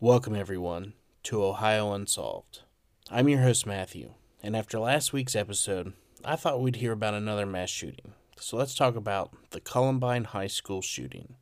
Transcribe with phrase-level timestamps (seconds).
[0.00, 0.92] Welcome, everyone,
[1.24, 2.60] to Ohio Unsolved.
[3.10, 5.92] I'm your host, Matthew, and after last week's episode,
[6.24, 8.12] I thought we'd hear about another mass shooting.
[8.38, 11.34] So let's talk about the Columbine High School shooting.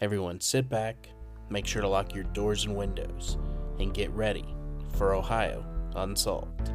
[0.00, 1.10] Everyone, sit back,
[1.50, 3.36] make sure to lock your doors and windows,
[3.78, 4.46] and get ready
[4.96, 5.62] for Ohio
[5.94, 6.72] Unsolved.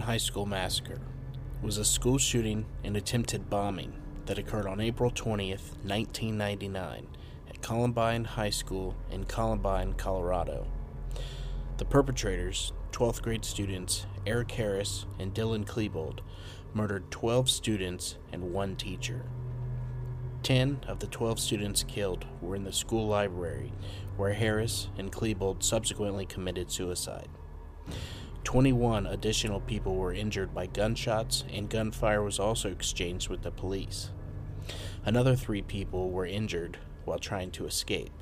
[0.00, 1.00] High School Massacre
[1.62, 3.92] was a school shooting and attempted bombing
[4.26, 7.06] that occurred on April 20th, 1999,
[7.48, 10.66] at Columbine High School in Columbine, Colorado.
[11.78, 16.20] The perpetrators, 12th grade students Eric Harris and Dylan Klebold,
[16.74, 19.22] murdered 12 students and one teacher.
[20.42, 23.72] 10 of the 12 students killed were in the school library,
[24.16, 27.28] where Harris and Klebold subsequently committed suicide.
[28.46, 34.10] 21 additional people were injured by gunshots, and gunfire was also exchanged with the police.
[35.04, 38.12] Another three people were injured while trying to escape.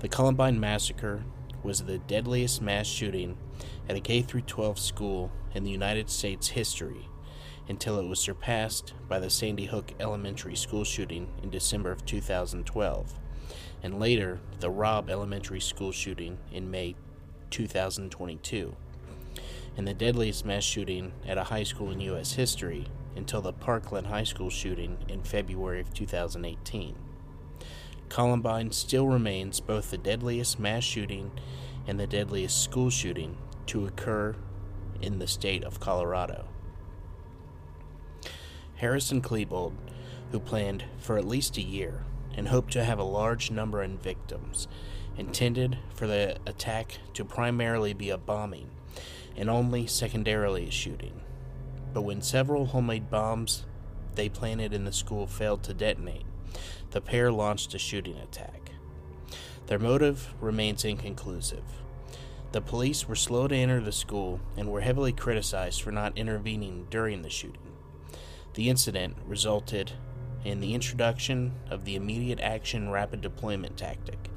[0.00, 1.22] The Columbine Massacre
[1.62, 3.38] was the deadliest mass shooting
[3.88, 7.08] at a K 12 school in the United States history
[7.68, 13.20] until it was surpassed by the Sandy Hook Elementary School shooting in December of 2012,
[13.84, 16.96] and later the Robb Elementary School shooting in May
[17.50, 18.74] 2022
[19.76, 22.32] and the deadliest mass shooting at a high school in U.S.
[22.32, 26.94] history until the Parkland High School shooting in February of 2018.
[28.08, 31.32] Columbine still remains both the deadliest mass shooting
[31.86, 33.36] and the deadliest school shooting
[33.66, 34.36] to occur
[35.02, 36.46] in the state of Colorado.
[38.76, 39.74] Harris and Klebold,
[40.30, 42.04] who planned for at least a year
[42.34, 44.68] and hoped to have a large number of victims,
[45.16, 48.70] intended for the attack to primarily be a bombing
[49.36, 51.20] and only secondarily shooting.
[51.92, 53.64] But when several homemade bombs
[54.14, 56.26] they planted in the school failed to detonate,
[56.90, 58.70] the pair launched a shooting attack.
[59.66, 61.64] Their motive remains inconclusive.
[62.52, 66.86] The police were slow to enter the school and were heavily criticized for not intervening
[66.88, 67.60] during the shooting.
[68.54, 69.92] The incident resulted
[70.44, 74.30] in the introduction of the immediate action rapid deployment tactic,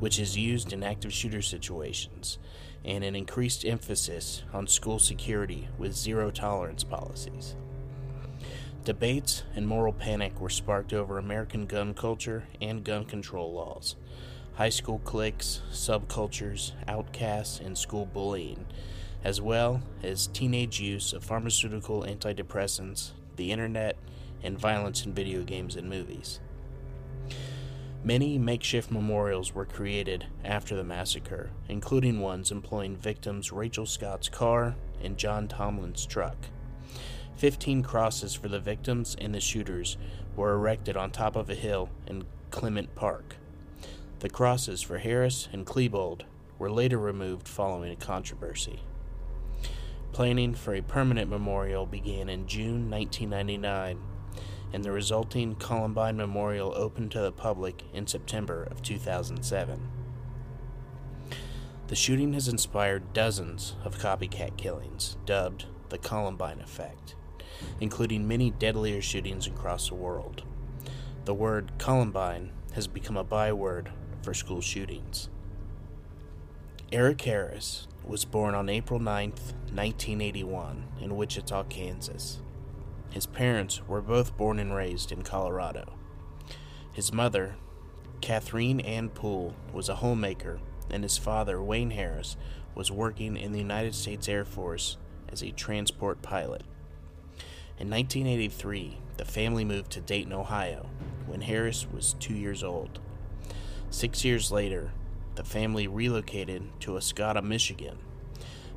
[0.00, 2.38] which is used in active shooter situations
[2.84, 7.54] and an increased emphasis on school security with zero tolerance policies.
[8.84, 13.96] Debates and moral panic were sparked over American gun culture and gun control laws,
[14.54, 18.64] high school cliques, subcultures, outcasts, and school bullying,
[19.22, 23.96] as well as teenage use of pharmaceutical antidepressants, the internet,
[24.42, 26.40] and violence in video games and movies.
[28.02, 34.74] Many makeshift memorials were created after the massacre, including ones employing victims Rachel Scott's car
[35.02, 36.36] and John Tomlin's truck.
[37.36, 39.98] Fifteen crosses for the victims and the shooters
[40.34, 43.36] were erected on top of a hill in Clement Park.
[44.20, 46.22] The crosses for Harris and Klebold
[46.58, 48.80] were later removed following a controversy.
[50.12, 53.98] Planning for a permanent memorial began in June 1999
[54.72, 59.88] and the resulting Columbine Memorial opened to the public in September of 2007.
[61.88, 67.16] The shooting has inspired dozens of copycat killings, dubbed the Columbine Effect,
[67.80, 70.44] including many deadlier shootings across the world.
[71.24, 73.90] The word Columbine has become a byword
[74.22, 75.28] for school shootings.
[76.92, 82.40] Eric Harris was born on April 9, 1981, in Wichita, Kansas.
[83.10, 85.94] His parents were both born and raised in Colorado.
[86.92, 87.56] His mother,
[88.20, 92.36] Catherine Ann Poole, was a homemaker, and his father, Wayne Harris,
[92.74, 94.96] was working in the United States Air Force
[95.28, 96.62] as a transport pilot.
[97.78, 100.88] In 1983, the family moved to Dayton, Ohio,
[101.26, 103.00] when Harris was two years old.
[103.90, 104.92] Six years later,
[105.34, 107.98] the family relocated to Oscoda, Michigan.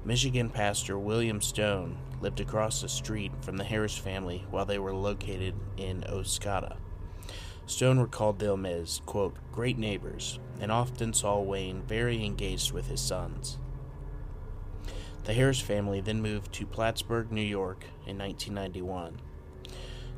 [0.05, 4.93] Michigan pastor William Stone lived across the street from the Harris family while they were
[4.93, 6.77] located in Oscoda.
[7.65, 13.01] Stone recalled them as, quote, great neighbors, and often saw Wayne very engaged with his
[13.01, 13.59] sons.
[15.25, 19.19] The Harris family then moved to Plattsburgh, New York in 1991.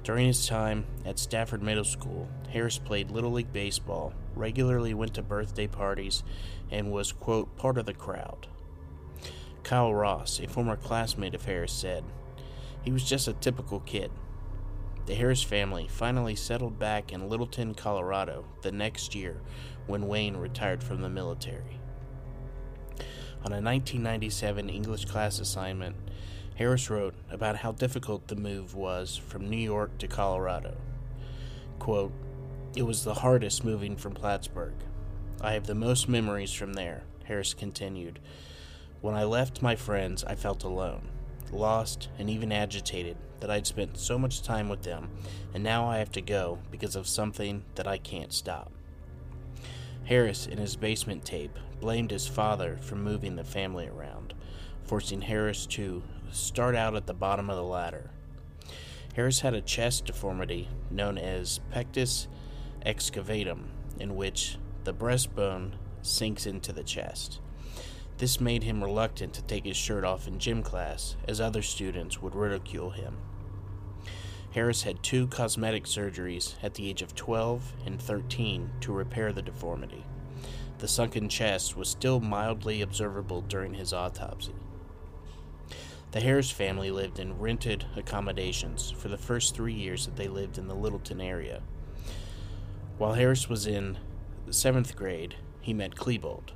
[0.04, 5.24] During his time at Stafford Middle School, Harris played Little League Baseball, regularly went to
[5.24, 6.24] birthday parties,
[6.70, 8.48] and was, quote, part of the crowd.
[9.66, 12.04] Kyle Ross, a former classmate of Harris, said,
[12.84, 14.12] He was just a typical kid.
[15.08, 19.42] The Harris family finally settled back in Littleton, Colorado the next year
[19.88, 21.80] when Wayne retired from the military.
[23.44, 25.96] On a 1997 English class assignment,
[26.58, 30.78] Harris wrote about how difficult the move was from New York to Colorado.
[31.80, 32.14] Quote,
[32.76, 34.76] It was the hardest moving from Plattsburgh.
[35.42, 38.20] I have the most memories from there, Harris continued.
[39.06, 41.10] When I left my friends, I felt alone,
[41.52, 45.12] lost, and even agitated that I'd spent so much time with them,
[45.54, 48.72] and now I have to go because of something that I can't stop.
[50.06, 54.34] Harris, in his basement tape, blamed his father for moving the family around,
[54.86, 58.10] forcing Harris to start out at the bottom of the ladder.
[59.16, 62.28] Harris had a chest deformity known as pectus
[62.84, 63.66] excavatum,
[64.00, 67.40] in which the breastbone sinks into the chest.
[68.18, 72.22] This made him reluctant to take his shirt off in gym class, as other students
[72.22, 73.18] would ridicule him.
[74.52, 79.42] Harris had two cosmetic surgeries at the age of 12 and 13 to repair the
[79.42, 80.06] deformity.
[80.78, 84.56] The sunken chest was still mildly observable during his autopsy.
[86.12, 90.58] The Harris family lived in rented accommodations for the first three years that they lived
[90.58, 91.62] in the Littleton area.
[92.98, 93.98] While Harris was in
[94.50, 96.52] seventh grade, he met Klebold.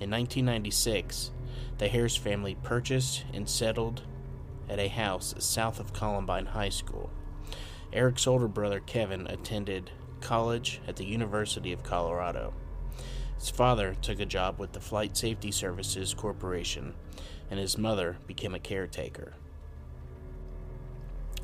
[0.00, 1.30] In 1996,
[1.78, 4.02] the Harris family purchased and settled
[4.68, 7.10] at a house south of Columbine High School.
[7.92, 12.54] Eric's older brother Kevin attended college at the University of Colorado.
[13.38, 16.94] His father took a job with the Flight Safety Services Corporation,
[17.50, 19.34] and his mother became a caretaker.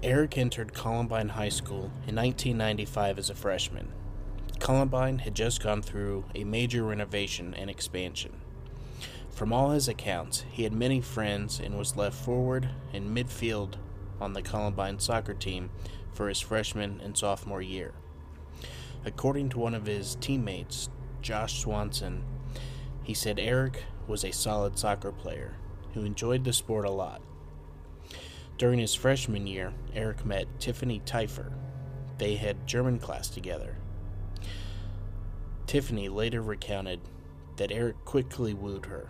[0.03, 3.93] Eric entered Columbine High School in 1995 as a freshman.
[4.59, 8.40] Columbine had just gone through a major renovation and expansion.
[9.41, 13.77] From all his accounts, he had many friends and was left forward and midfield
[14.21, 15.71] on the Columbine soccer team
[16.13, 17.95] for his freshman and sophomore year.
[19.03, 20.91] According to one of his teammates,
[21.23, 22.23] Josh Swanson,
[23.03, 25.55] he said Eric was a solid soccer player
[25.95, 27.23] who enjoyed the sport a lot.
[28.59, 31.55] During his freshman year, Eric met Tiffany Typher.
[32.19, 33.79] They had German class together.
[35.67, 37.01] Tiffany later recounted
[37.57, 39.09] that Eric quickly wooed her.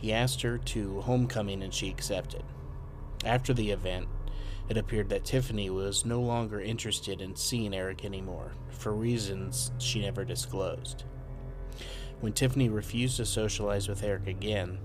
[0.00, 2.44] He asked her to homecoming and she accepted.
[3.24, 4.06] After the event,
[4.68, 10.00] it appeared that Tiffany was no longer interested in seeing Eric anymore, for reasons she
[10.00, 11.04] never disclosed.
[12.20, 14.78] When Tiffany refused to socialize with Eric again,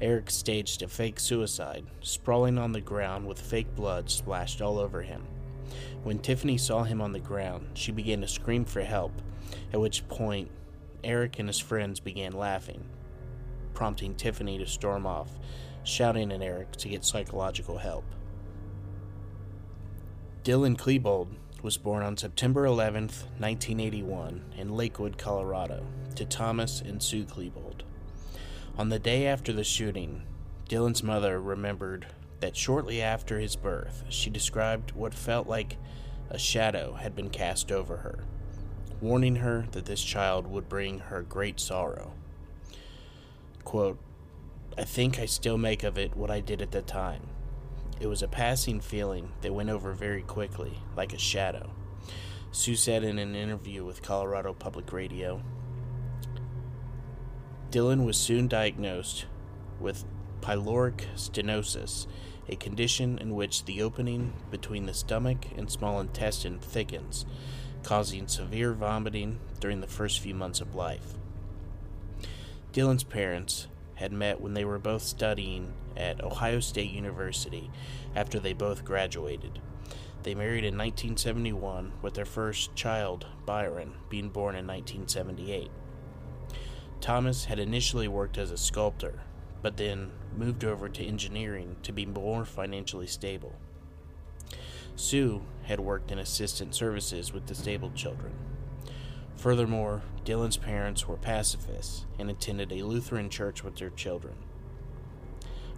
[0.00, 5.02] Eric staged a fake suicide, sprawling on the ground with fake blood splashed all over
[5.02, 5.26] him.
[6.04, 9.20] When Tiffany saw him on the ground, she began to scream for help,
[9.72, 10.50] at which point
[11.02, 12.84] Eric and his friends began laughing,
[13.78, 15.30] prompting Tiffany to storm off,
[15.84, 18.04] shouting at Eric to get psychological help.
[20.42, 21.28] Dylan Klebold
[21.62, 23.02] was born on September 11,
[23.38, 27.82] 1981, in Lakewood, Colorado, to Thomas and Sue Klebold.
[28.76, 30.24] On the day after the shooting,
[30.68, 32.08] Dylan's mother remembered
[32.40, 35.76] that shortly after his birth, she described what felt like
[36.30, 38.24] a shadow had been cast over her,
[39.00, 42.12] warning her that this child would bring her great sorrow.
[43.68, 43.98] Quote,
[44.78, 47.20] I think I still make of it what I did at the time.
[48.00, 51.72] It was a passing feeling that went over very quickly, like a shadow.
[52.50, 55.42] Sue said in an interview with Colorado Public Radio.
[57.70, 59.26] Dylan was soon diagnosed
[59.78, 60.06] with
[60.40, 62.06] pyloric stenosis,
[62.48, 67.26] a condition in which the opening between the stomach and small intestine thickens,
[67.82, 71.17] causing severe vomiting during the first few months of life.
[72.78, 73.66] Dylan's parents
[73.96, 77.72] had met when they were both studying at Ohio State University
[78.14, 79.58] after they both graduated.
[80.22, 85.72] They married in 1971, with their first child, Byron, being born in 1978.
[87.00, 89.22] Thomas had initially worked as a sculptor,
[89.60, 93.56] but then moved over to engineering to be more financially stable.
[94.94, 98.34] Sue had worked in assistant services with disabled children.
[99.38, 104.34] Furthermore, Dylan's parents were pacifists and attended a Lutheran church with their children.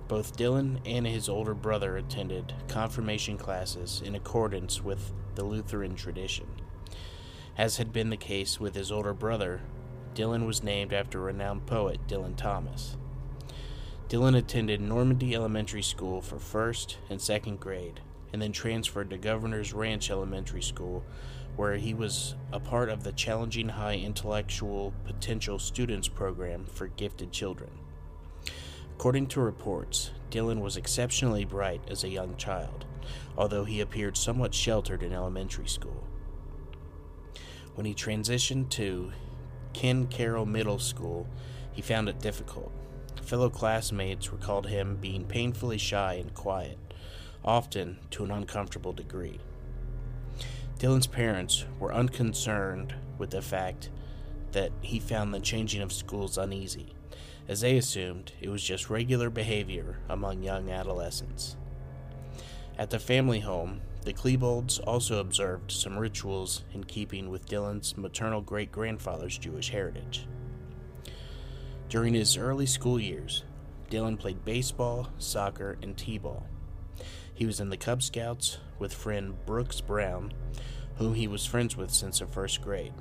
[0.08, 6.46] Both Dylan and his older brother attended confirmation classes in accordance with the Lutheran tradition.
[7.58, 9.60] As had been the case with his older brother,
[10.14, 12.96] Dylan was named after renowned poet Dylan Thomas.
[14.08, 18.00] Dylan attended Normandy Elementary School for first and second grade,
[18.32, 21.04] and then transferred to Governor's Ranch Elementary School,
[21.56, 27.32] where he was a part of the Challenging High Intellectual Potential Students Program for gifted
[27.32, 27.70] children.
[28.96, 32.84] According to reports, Dylan was exceptionally bright as a young child,
[33.36, 36.06] although he appeared somewhat sheltered in elementary school.
[37.74, 39.12] When he transitioned to
[39.72, 41.26] Ken Caryl Middle School,
[41.72, 42.72] he found it difficult.
[43.22, 46.78] Fellow classmates recalled him being painfully shy and quiet,
[47.44, 49.40] often to an uncomfortable degree.
[50.80, 53.90] Dylan's parents were unconcerned with the fact
[54.52, 56.94] that he found the changing of schools uneasy
[57.46, 61.56] as they assumed it was just regular behavior among young adolescents.
[62.78, 68.40] At the family home, the Klebold's also observed some rituals in keeping with Dylan's maternal
[68.40, 70.26] great grandfather's Jewish heritage.
[71.90, 73.44] During his early school years,
[73.90, 76.46] Dylan played baseball, soccer, and t ball.
[77.34, 80.32] He was in the Cub Scouts with friend Brooks Brown,
[81.00, 82.92] whom he was friends with since the first grade.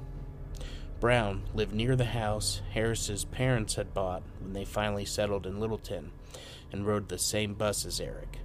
[1.01, 6.11] Brown lived near the house Harris's parents had bought when they finally settled in Littleton
[6.71, 8.39] and rode the same bus as Eric.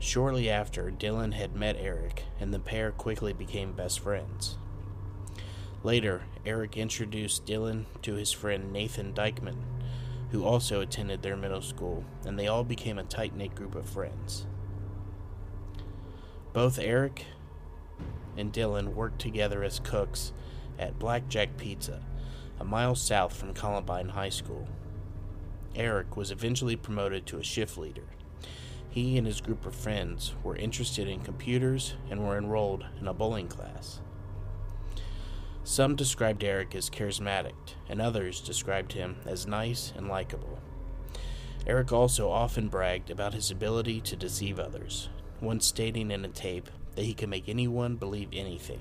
[0.00, 4.58] Shortly after, Dylan had met Eric, and the pair quickly became best friends.
[5.84, 9.64] Later, Eric introduced Dylan to his friend Nathan Dykeman,
[10.32, 13.88] who also attended their middle school, and they all became a tight knit group of
[13.88, 14.46] friends.
[16.52, 17.24] Both Eric
[18.38, 20.32] and Dylan worked together as cooks
[20.78, 22.00] at Blackjack Pizza,
[22.60, 24.68] a mile south from Columbine High School.
[25.74, 28.06] Eric was eventually promoted to a shift leader.
[28.88, 33.14] He and his group of friends were interested in computers and were enrolled in a
[33.14, 34.00] bowling class.
[35.62, 40.58] Some described Eric as charismatic, and others described him as nice and likable.
[41.66, 46.70] Eric also often bragged about his ability to deceive others, once stating in a tape
[46.98, 48.80] that he could make anyone believe anything.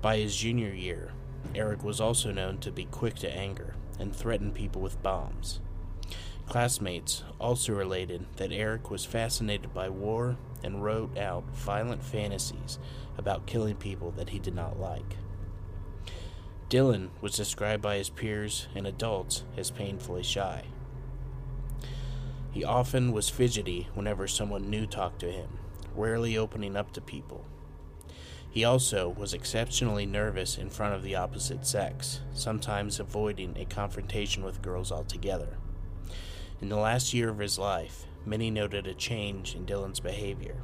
[0.00, 1.10] By his junior year,
[1.54, 5.60] Eric was also known to be quick to anger and threaten people with bombs.
[6.48, 12.78] Classmates also related that Eric was fascinated by war and wrote out violent fantasies
[13.18, 15.18] about killing people that he did not like.
[16.70, 20.64] Dylan was described by his peers and adults as painfully shy.
[22.50, 25.58] He often was fidgety whenever someone new talked to him,
[25.96, 27.44] rarely opening up to people.
[28.50, 34.44] He also was exceptionally nervous in front of the opposite sex, sometimes avoiding a confrontation
[34.44, 35.58] with girls altogether.
[36.60, 40.62] In the last year of his life, many noted a change in Dylan's behavior.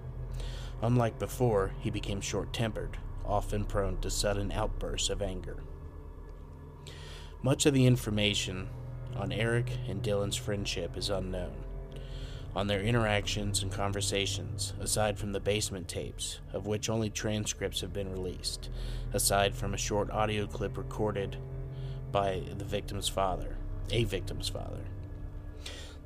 [0.83, 5.57] Unlike before, he became short tempered, often prone to sudden outbursts of anger.
[7.43, 8.69] Much of the information
[9.17, 11.65] on Eric and Dylan's friendship is unknown
[12.55, 17.93] on their interactions and conversations, aside from the basement tapes, of which only transcripts have
[17.93, 18.69] been released,
[19.13, 21.37] aside from a short audio clip recorded
[22.11, 23.57] by the victim's father,
[23.91, 24.85] a victim's father.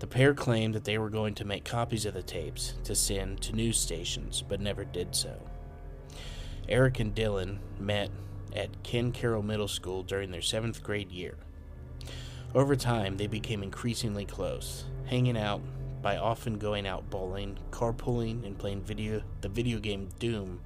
[0.00, 3.40] The pair claimed that they were going to make copies of the tapes to send
[3.42, 5.34] to news stations, but never did so.
[6.68, 8.10] Eric and Dylan met
[8.54, 11.36] at Ken Caryl Middle School during their seventh grade year.
[12.54, 15.60] Over time, they became increasingly close, hanging out
[16.04, 20.60] by often going out bowling, carpooling, and playing video the video game Doom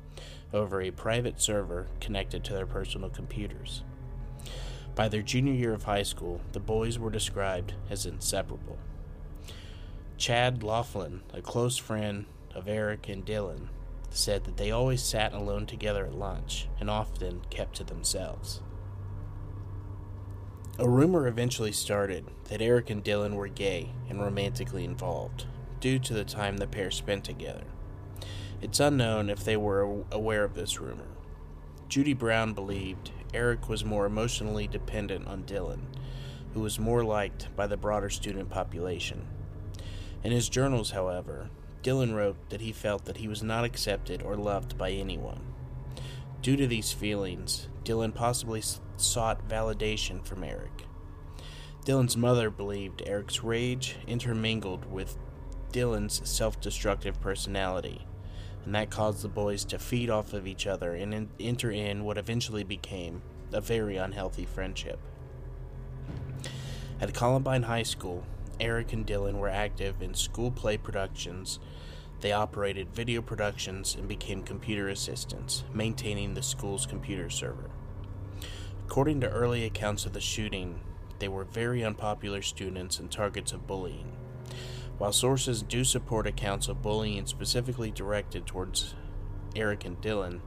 [0.53, 3.85] over a private server connected to their personal computers.
[4.97, 8.79] By their junior year of high school, the boys were described as inseparable.
[10.17, 13.69] Chad Laughlin, a close friend of Eric and Dylan,
[14.11, 18.61] said that they always sat alone together at lunch and often kept to themselves.
[20.81, 25.45] A rumor eventually started that Eric and Dylan were gay and romantically involved,
[25.81, 27.65] due to the time the pair spent together.
[28.63, 31.09] It's unknown if they were aware of this rumor.
[31.89, 35.81] Judy Brown believed Eric was more emotionally dependent on Dylan,
[36.55, 39.27] who was more liked by the broader student population.
[40.23, 41.51] In his journals, however,
[41.83, 45.41] Dylan wrote that he felt that he was not accepted or loved by anyone.
[46.41, 48.63] Due to these feelings, Dylan possibly
[49.01, 50.85] sought validation from Eric.
[51.85, 55.17] Dylan's mother believed Eric's rage intermingled with
[55.73, 58.07] Dylan's self destructive personality,
[58.65, 62.19] and that caused the boys to feed off of each other and enter in what
[62.19, 64.99] eventually became a very unhealthy friendship.
[67.01, 68.25] At Columbine High School,
[68.61, 71.61] Eric and Dylan were active in school play productions.
[72.21, 77.71] They operated video productions and became computer assistants, maintaining the school's computer server.
[78.89, 80.81] According to early accounts of the shooting,
[81.19, 84.17] they were very unpopular students and targets of bullying.
[84.97, 88.95] While sources do support accounts of bullying specifically directed towards
[89.55, 90.41] Eric and Dylan,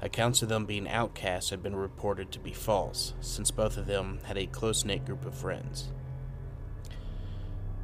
[0.00, 4.20] accounts of them being outcasts have been reported to be false, since both of them
[4.24, 5.92] had a close knit group of friends.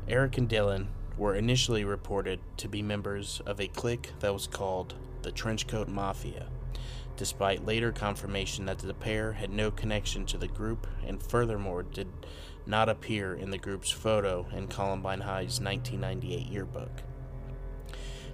[0.08, 0.86] Eric and Dylan
[1.18, 6.48] were initially reported to be members of a clique that was called the Trenchcoat Mafia,
[7.16, 12.08] despite later confirmation that the pair had no connection to the group and furthermore did
[12.66, 17.02] not appear in the group's photo in Columbine High's 1998 yearbook.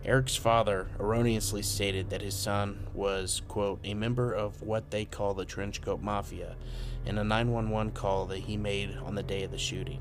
[0.05, 5.35] Eric's father erroneously stated that his son was, quote, a member of what they call
[5.35, 6.57] the Trenchcoat Mafia
[7.05, 10.01] in a 911 call that he made on the day of the shooting.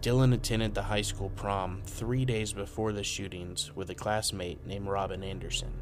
[0.00, 4.88] Dylan attended the high school prom three days before the shootings with a classmate named
[4.88, 5.72] Robin Anderson.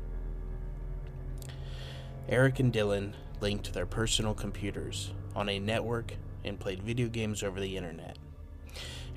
[2.31, 7.59] Eric and Dylan linked their personal computers on a network and played video games over
[7.59, 8.19] the internet.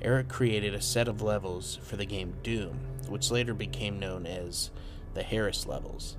[0.02, 4.72] Eric created a set of levels for the game Doom, which later became known as
[5.14, 6.16] the Harris levels.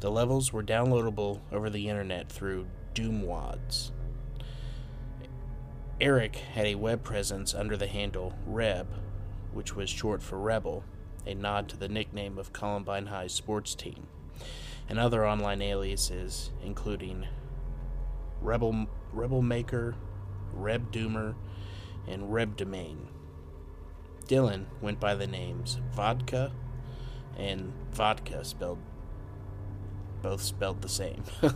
[0.00, 3.90] The levels were downloadable over the internet through Doomwads.
[6.02, 8.88] Eric had a web presence under the handle Reb,
[9.54, 10.84] which was short for Rebel,
[11.26, 14.06] a nod to the nickname of Columbine High's sports team,
[14.88, 17.26] and other online aliases including
[18.40, 19.96] Rebel Rebel Maker,
[20.52, 21.34] Reb Doomer,
[22.06, 23.08] and Reb Domain.
[24.26, 26.52] Dylan went by the names Vodka
[27.36, 28.78] and Vodka spelled
[30.22, 31.22] both spelled the same.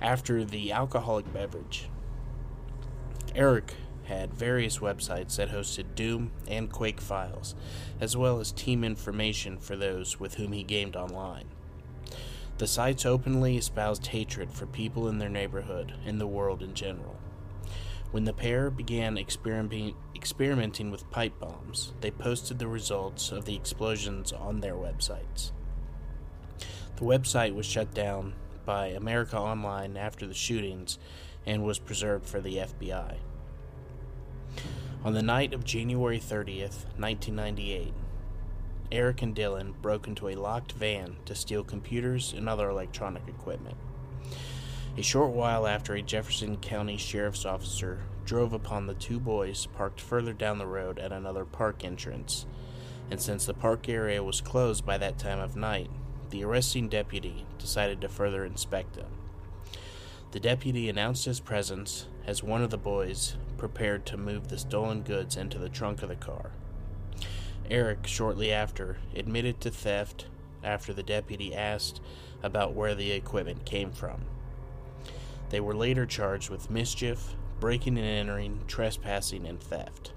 [0.00, 1.88] After the alcoholic beverage,
[3.34, 3.74] Eric
[4.04, 7.54] had various websites that hosted Doom and Quake files,
[8.00, 11.46] as well as team information for those with whom he gamed online.
[12.56, 17.16] The sites openly espoused hatred for people in their neighborhood and the world in general.
[18.12, 24.32] When the pair began experimenting, with pipe bombs, they posted the results of the explosions
[24.32, 25.50] on their websites.
[26.94, 30.96] The website was shut down by America Online after the shootings
[31.44, 33.16] and was preserved for the FBI.
[35.04, 37.92] On the night of January 30th, 1998,
[38.92, 43.76] Eric and Dylan broke into a locked van to steal computers and other electronic equipment.
[44.96, 50.00] A short while after, a Jefferson County sheriff's officer drove upon the two boys parked
[50.00, 52.46] further down the road at another park entrance,
[53.10, 55.90] and since the park area was closed by that time of night,
[56.30, 59.10] the arresting deputy decided to further inspect them.
[60.30, 65.02] The deputy announced his presence as one of the boys prepared to move the stolen
[65.02, 66.52] goods into the trunk of the car.
[67.70, 70.26] Eric, shortly after, admitted to theft
[70.62, 72.00] after the deputy asked
[72.42, 74.24] about where the equipment came from.
[75.50, 80.12] They were later charged with mischief, breaking and entering, trespassing, and theft.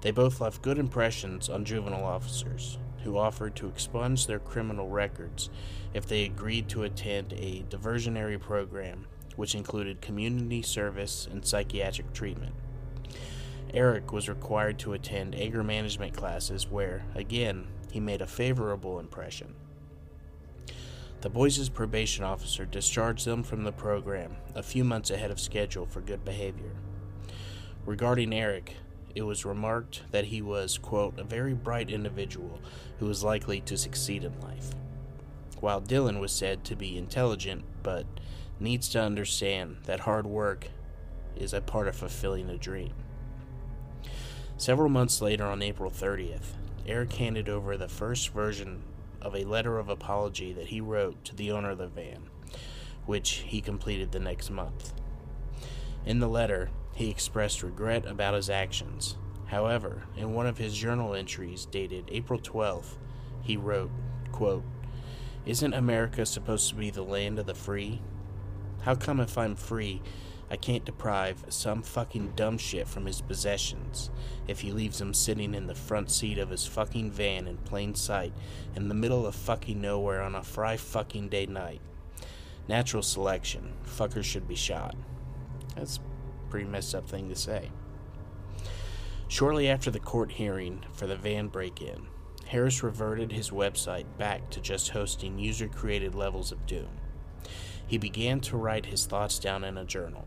[0.00, 5.50] They both left good impressions on juvenile officers, who offered to expunge their criminal records
[5.94, 12.54] if they agreed to attend a diversionary program which included community service and psychiatric treatment.
[13.74, 19.54] Eric was required to attend anger management classes where, again, he made a favorable impression.
[21.20, 25.84] The boys' probation officer discharged them from the program a few months ahead of schedule
[25.84, 26.70] for good behavior.
[27.84, 28.76] Regarding Eric,
[29.14, 32.60] it was remarked that he was, quote, a very bright individual
[32.98, 34.70] who was likely to succeed in life,
[35.60, 38.06] while Dylan was said to be intelligent but
[38.60, 40.68] needs to understand that hard work
[41.36, 42.92] is a part of fulfilling a dream.
[44.58, 48.82] Several months later, on April 30th, Eric handed over the first version
[49.22, 52.28] of a letter of apology that he wrote to the owner of the van,
[53.06, 54.92] which he completed the next month.
[56.04, 59.16] In the letter, he expressed regret about his actions.
[59.46, 62.96] However, in one of his journal entries dated April 12th,
[63.40, 63.92] he wrote,
[64.32, 64.64] quote,
[65.46, 68.02] Isn't America supposed to be the land of the free?
[68.82, 70.02] How come if I'm free,
[70.50, 74.10] I can't deprive some fucking dumb shit from his possessions
[74.46, 77.94] if he leaves him sitting in the front seat of his fucking van in plain
[77.94, 78.32] sight
[78.74, 81.82] in the middle of fucking nowhere on a fry fucking day night?
[82.66, 83.74] Natural selection.
[83.84, 84.94] Fuckers should be shot.
[85.76, 87.70] That's a pretty messed up thing to say.
[89.28, 92.06] Shortly after the court hearing for the van break in,
[92.46, 96.88] Harris reverted his website back to just hosting user created levels of Doom.
[97.86, 100.26] He began to write his thoughts down in a journal.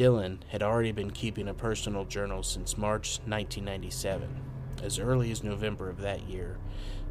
[0.00, 4.34] Dylan had already been keeping a personal journal since March 1997.
[4.82, 6.56] As early as November of that year,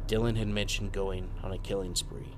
[0.08, 2.34] Dylan had mentioned going on a killing spree.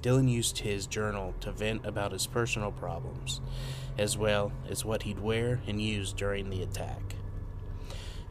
[0.00, 3.42] Dylan used his journal to vent about his personal problems,
[3.98, 7.16] as well as what he'd wear and use during the attack.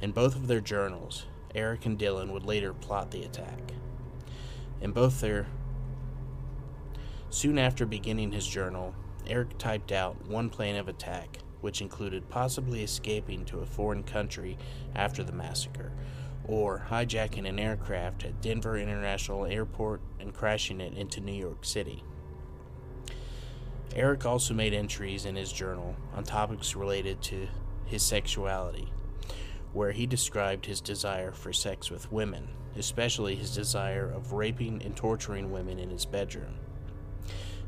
[0.02, 3.60] In both of their journals, Eric and Dylan would later plot the attack.
[4.82, 5.46] In both their
[7.30, 8.96] Soon after beginning his journal,
[9.30, 14.58] Eric typed out one plan of attack, which included possibly escaping to a foreign country
[14.96, 15.92] after the massacre,
[16.46, 22.04] or hijacking an aircraft at Denver International Airport and crashing it into New York City.
[23.96, 27.48] Eric also made entries in his journal on topics related to
[27.86, 28.92] his sexuality,
[29.74, 34.96] where he described his desire for sex with women, especially his desire of raping and
[34.96, 36.60] torturing women in his bedroom.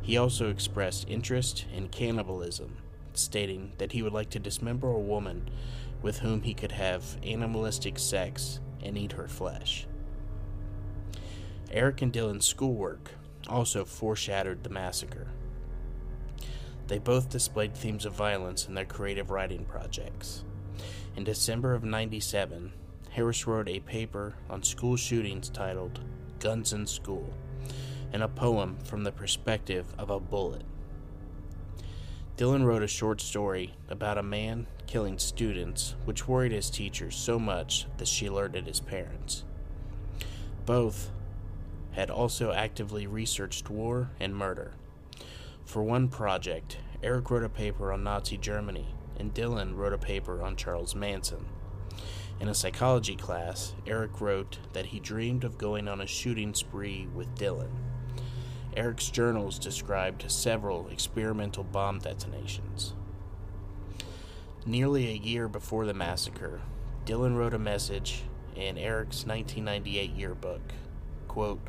[0.10, 2.78] He also expressed interest in cannibalism,
[3.14, 5.48] stating that he would like to dismember a woman
[6.02, 9.86] with whom he could have animalistic sex and eat her flesh.
[11.70, 13.12] Eric and Dylan's schoolwork
[13.48, 15.28] also foreshadowed the massacre.
[16.88, 20.44] They both displayed themes of violence in their creative writing projects.
[21.18, 22.74] In December of 97,
[23.12, 26.00] Harris wrote a paper on school shootings titled
[26.40, 27.32] Guns in School
[28.14, 30.64] and a poem from the perspective of a bullet.
[32.38, 37.38] Dylan wrote a short story about a man killing students, which worried his teacher so
[37.38, 39.44] much that she alerted his parents.
[40.66, 41.12] Both
[41.92, 44.72] had also actively researched war and murder.
[45.66, 50.42] For one project, Eric wrote a paper on Nazi Germany, and Dylan wrote a paper
[50.42, 51.46] on Charles Manson.
[52.40, 57.06] In a psychology class, Eric wrote that he dreamed of going on a shooting spree
[57.14, 57.89] with Dylan.
[58.76, 62.94] Eric's journals described several experimental bomb detonations.
[64.66, 66.62] Nearly a year before the massacre,
[67.06, 68.24] Dylan wrote a message
[68.56, 70.62] in Eric's 1998 yearbook
[71.30, 71.62] quote,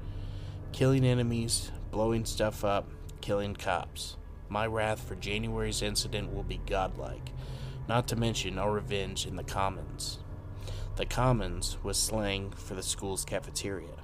[0.72, 2.88] Killing enemies, blowing stuff up,
[3.20, 4.16] killing cops.
[4.48, 7.30] My wrath for January's incident will be godlike,
[7.88, 10.18] not to mention our revenge in the Commons.
[10.96, 13.99] The Commons was slang for the school's cafeteria.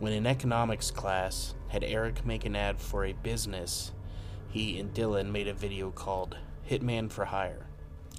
[0.00, 3.90] When in economics class, had Eric make an ad for a business,
[4.48, 6.36] he and Dylan made a video called
[6.70, 7.66] Hitman for Hire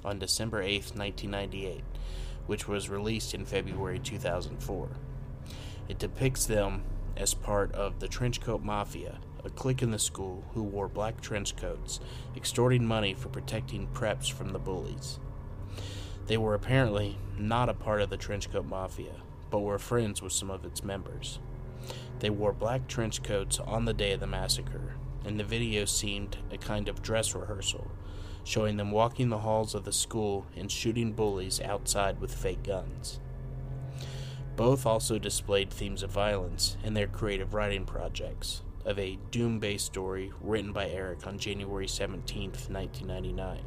[0.04, 1.82] on December 8, 1998,
[2.46, 4.88] which was released in February 2004.
[5.88, 6.82] It depicts them
[7.16, 11.56] as part of the Trenchcoat Mafia, a clique in the school who wore black trench
[11.56, 11.98] coats,
[12.36, 15.18] extorting money for protecting preps from the bullies.
[16.26, 20.50] They were apparently not a part of the Trenchcoat Mafia, but were friends with some
[20.50, 21.38] of its members.
[22.20, 26.36] They wore black trench coats on the day of the massacre, and the video seemed
[26.50, 27.90] a kind of dress rehearsal,
[28.44, 33.20] showing them walking the halls of the school and shooting bullies outside with fake guns.
[34.54, 39.86] Both also displayed themes of violence in their creative writing projects, of a doom based
[39.86, 43.60] story written by Eric on January 17, 1999.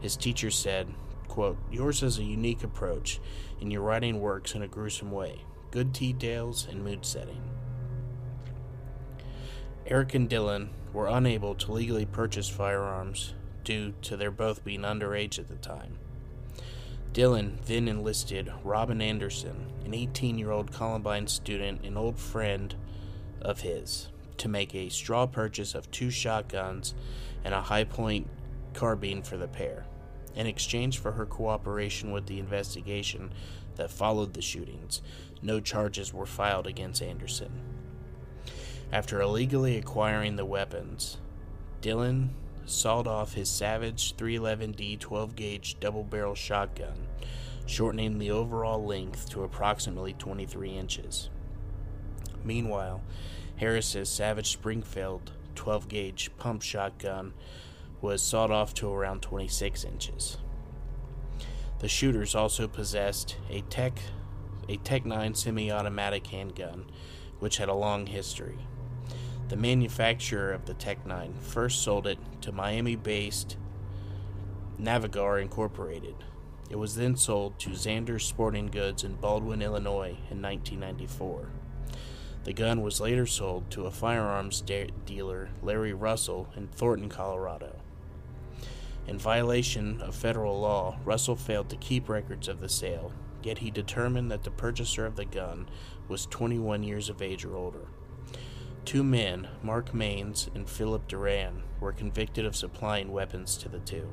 [0.00, 0.92] His teacher said,
[1.28, 3.20] quote, Yours is a unique approach,
[3.60, 7.42] and your writing works in a gruesome way good details, and mood setting.
[9.88, 13.34] Eric and Dylan were unable to legally purchase firearms
[13.64, 15.98] due to their both being underage at the time.
[17.12, 22.76] Dylan then enlisted Robin Anderson, an 18 year old Columbine student and old friend
[23.42, 26.94] of his, to make a straw purchase of two shotguns
[27.44, 28.28] and a Hi-Point
[28.74, 29.86] carbine for the pair.
[30.36, 33.32] In exchange for her cooperation with the investigation
[33.76, 35.02] that followed the shootings,
[35.42, 37.52] no charges were filed against Anderson.
[38.92, 41.18] After illegally acquiring the weapons,
[41.82, 42.30] Dylan
[42.66, 47.08] sawed off his Savage 311D 12 gauge double barrel shotgun,
[47.66, 51.28] shortening the overall length to approximately 23 inches.
[52.44, 53.02] Meanwhile,
[53.56, 57.32] Harris's Savage Springfield 12 gauge pump shotgun
[58.00, 60.38] was sawed off to around 26 inches.
[61.80, 64.00] The shooters also possessed a Tech
[64.68, 66.86] a TEC-9 semi automatic handgun,
[67.38, 68.58] which had a long history.
[69.48, 73.56] The manufacturer of the TEC-9 first sold it to Miami based
[74.78, 76.16] Navegar Incorporated.
[76.70, 81.50] It was then sold to Zander Sporting Goods in Baldwin, Illinois in 1994.
[82.44, 87.76] The gun was later sold to a firearms de- dealer, Larry Russell, in Thornton, Colorado.
[89.06, 93.12] In violation of federal law, Russell failed to keep records of the sale,
[93.42, 95.68] yet he determined that the purchaser of the gun
[96.08, 97.86] was 21 years of age or older.
[98.84, 104.08] Two men, Mark Manes and Philip Duran, were convicted of supplying weapons to the two.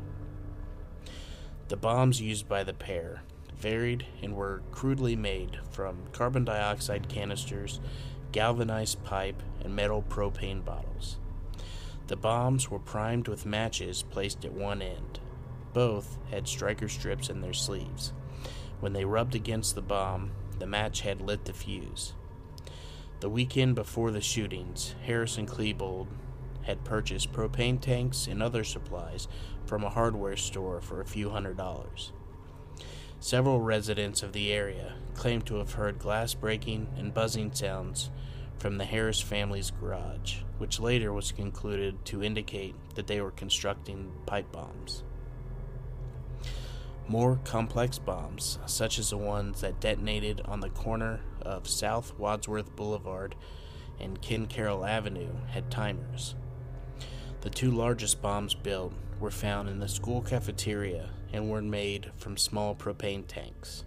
[1.70, 3.24] The bombs used by the pair
[3.62, 7.80] varied and were crudely made from carbon dioxide canisters,
[8.32, 11.18] galvanized pipe, and metal propane bottles.
[12.12, 15.22] The bombs were primed with matches placed at one end.
[15.72, 18.12] Both had striker strips in their sleeves.
[18.82, 22.12] When they rubbed against the bomb, the match had lit the fuse.
[23.22, 26.08] The weekend before the shootings, Harris and Klebold
[26.64, 29.30] had purchased propane tanks and other supplies
[29.66, 32.12] from a hardware store for a few hundred dollars.
[33.22, 38.10] Several residents of the area claimed to have heard glass breaking and buzzing sounds
[38.62, 44.12] from the Harris family's garage, which later was concluded to indicate that they were constructing
[44.28, 45.02] pipe bombs.
[47.08, 52.76] More complex bombs, such as the ones that detonated on the corner of South Wadsworth
[52.76, 53.34] Boulevard
[54.00, 56.36] and Ken Caryl Avenue, had timers.
[57.42, 62.38] The two largest bombs built were found in the school cafeteria and were made from
[62.38, 63.86] small propane tanks.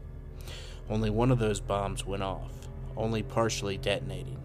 [0.90, 2.50] Only one of those bombs went off,
[2.96, 4.43] only partially detonating.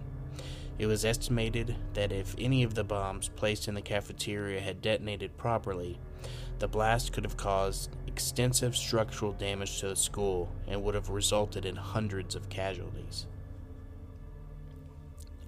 [0.80, 5.36] It was estimated that if any of the bombs placed in the cafeteria had detonated
[5.36, 6.00] properly,
[6.60, 11.66] the blast could have caused extensive structural damage to the school and would have resulted
[11.66, 13.28] in hundreds of casualties.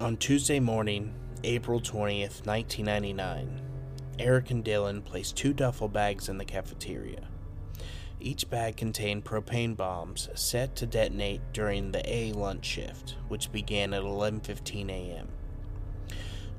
[0.00, 1.14] On Tuesday morning,
[1.44, 3.62] April 20th, 1999,
[4.18, 7.28] Eric and Dylan placed two duffel bags in the cafeteria.
[8.24, 13.92] Each bag contained propane bombs set to detonate during the A lunch shift, which began
[13.92, 15.28] at 11:15 a.m.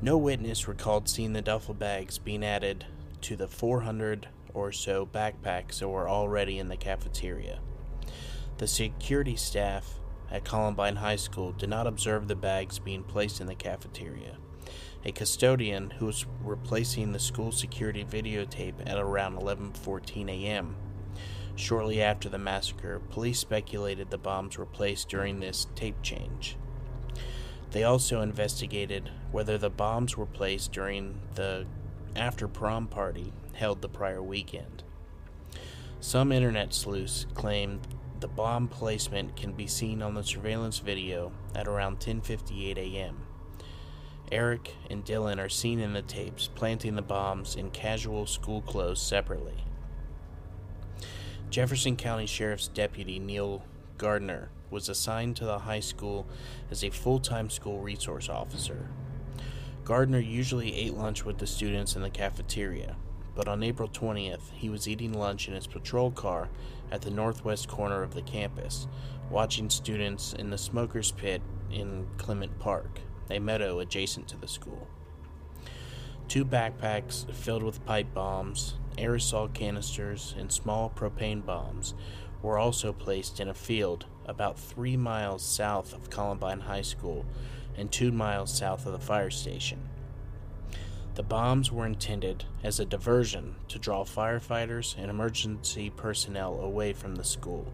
[0.02, 2.84] No witness recalled seeing the duffel bags being added
[3.22, 7.62] to the 400 or so backpacks that were already in the cafeteria.
[8.58, 13.48] The security staff at Columbine High School did not observe the bags being placed in
[13.48, 14.36] the cafeteria.
[15.06, 20.76] A custodian who was replacing the school security videotape at around 11:14 a.m.
[21.56, 26.58] Shortly after the massacre, police speculated the bombs were placed during this tape change.
[27.72, 31.66] They also investigated whether the bombs were placed during the
[32.16, 34.84] after prom party held the prior weekend.
[36.00, 37.82] Some internet sleuths claim
[38.20, 43.26] the bomb placement can be seen on the surveillance video at around 10:58 a.m.
[44.32, 49.02] Eric and Dylan are seen in the tapes planting the bombs in casual school clothes
[49.02, 49.64] separately.
[51.54, 53.62] Jefferson County Sheriff's Deputy Neil
[54.00, 56.26] Gardner was assigned to the high school
[56.72, 58.90] as a full time school resource officer.
[59.84, 62.96] Gardner usually ate lunch with the students in the cafeteria,
[63.36, 66.50] but on April 20th, he was eating lunch in his patrol car
[66.92, 68.88] at the northwest corner of the campus,
[69.30, 74.88] watching students in the smoker's pit in Clement Park a meadow adjacent to the school.
[76.28, 81.94] Two backpacks filled with pipe bombs, aerosol canisters, and small propane bombs
[82.42, 87.26] were also placed in a field about three miles south of Columbine High School
[87.78, 89.90] and two miles south of the fire station.
[91.16, 97.16] The bombs were intended as a diversion to draw firefighters and emergency personnel away from
[97.16, 97.72] the school.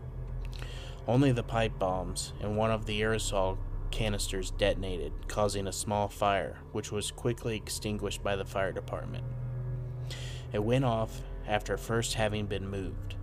[1.08, 3.58] Only the pipe bombs and one of the aerosol
[3.92, 9.24] canisters detonated, causing a small fire, which was quickly extinguished by the fire department.
[10.52, 13.16] It went off after first having been moved.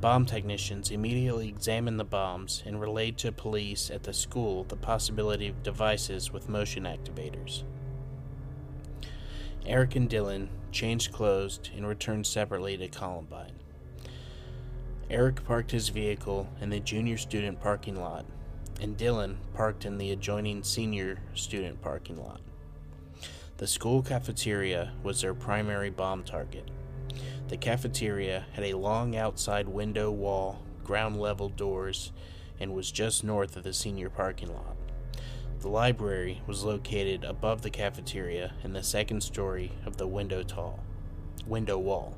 [0.00, 5.48] Bomb technicians immediately examined the bombs and relayed to police at the school the possibility
[5.48, 7.62] of devices with motion activators.
[9.66, 13.54] Eric and Dylan changed clothes and returned separately to Columbine.
[15.08, 18.26] Eric parked his vehicle in the junior student parking lot
[18.80, 22.40] and Dylan parked in the adjoining senior student parking lot.
[23.56, 26.68] The school cafeteria was their primary bomb target.
[27.46, 32.10] The cafeteria had a long outside window wall, ground level doors,
[32.58, 34.76] and was just north of the senior parking lot.
[35.60, 40.80] The library was located above the cafeteria in the second story of the window tall
[41.46, 42.16] window wall.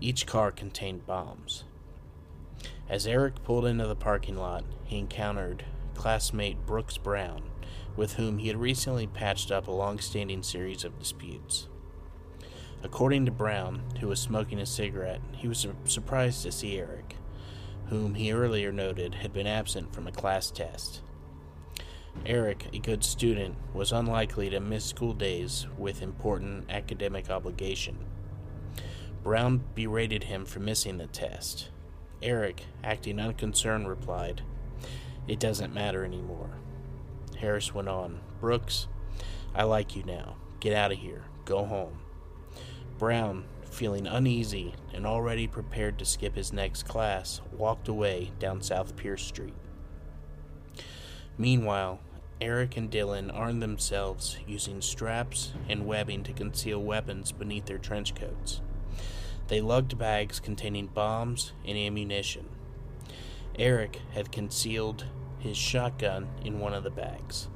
[0.00, 1.64] Each car contained bombs.
[2.88, 7.42] As Eric pulled into the parking lot, he encountered classmate Brooks Brown,
[7.96, 11.68] with whom he had recently patched up a long standing series of disputes.
[12.82, 17.16] According to Brown, who was smoking a cigarette, he was surprised to see Eric,
[17.86, 21.00] whom he earlier noted had been absent from a class test.
[22.26, 27.98] Eric, a good student, was unlikely to miss school days with important academic obligation.
[29.22, 31.70] Brown berated him for missing the test.
[32.22, 34.42] Eric, acting unconcerned, replied,
[35.26, 36.50] It doesn't matter anymore.
[37.36, 38.88] Harris went on, Brooks,
[39.54, 40.36] I like you now.
[40.60, 41.22] Get out of here.
[41.44, 42.00] Go home.
[42.98, 48.96] Brown, feeling uneasy and already prepared to skip his next class, walked away down South
[48.96, 49.54] Pierce Street.
[51.38, 52.00] Meanwhile,
[52.40, 58.14] Eric and Dylan armed themselves using straps and webbing to conceal weapons beneath their trench
[58.14, 58.60] coats.
[59.48, 62.48] They lugged bags containing bombs and ammunition.
[63.56, 65.04] Eric had concealed
[65.44, 67.48] his shotgun in one of the bags.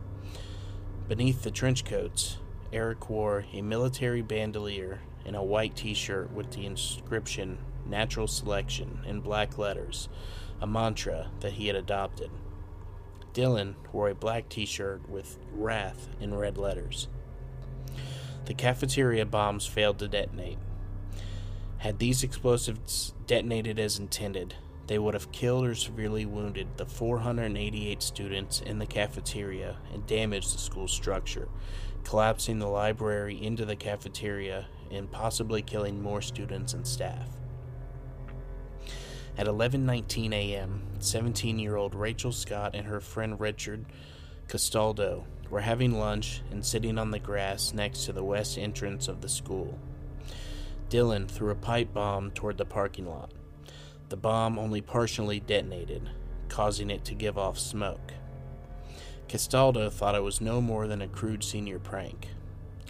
[1.09, 2.37] Beneath the trench coats,
[2.70, 9.01] Eric wore a military bandolier and a white t shirt with the inscription Natural Selection
[9.07, 10.11] in black letters,
[10.61, 12.31] a mantra that he had adopted.
[13.33, 17.09] Dylan wore a black t shirt with Wrath in red letters.
[18.44, 20.59] The cafeteria bombs failed to detonate.
[21.79, 24.57] Had these explosives detonated as intended,
[24.88, 30.55] they would have killed or severely wounded the 488 students in the cafeteria and damaged
[30.55, 31.48] the school structure,
[32.05, 37.29] collapsing the library into the cafeteria and possibly killing more students and staff.
[39.37, 43.85] At 11:19 a.m., 17-year-old Rachel Scott and her friend Richard
[44.48, 49.20] Castaldo were having lunch and sitting on the grass next to the west entrance of
[49.20, 49.79] the school.
[50.88, 53.31] Dylan threw a pipe bomb toward the parking lot.
[54.08, 56.08] The bomb only partially detonated,
[56.48, 58.14] causing it to give off smoke.
[59.28, 62.28] Castaldo thought it was no more than a crude senior prank.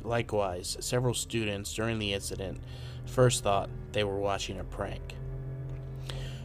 [0.05, 2.61] Likewise, several students during the incident
[3.05, 5.17] first thought they were watching a prank.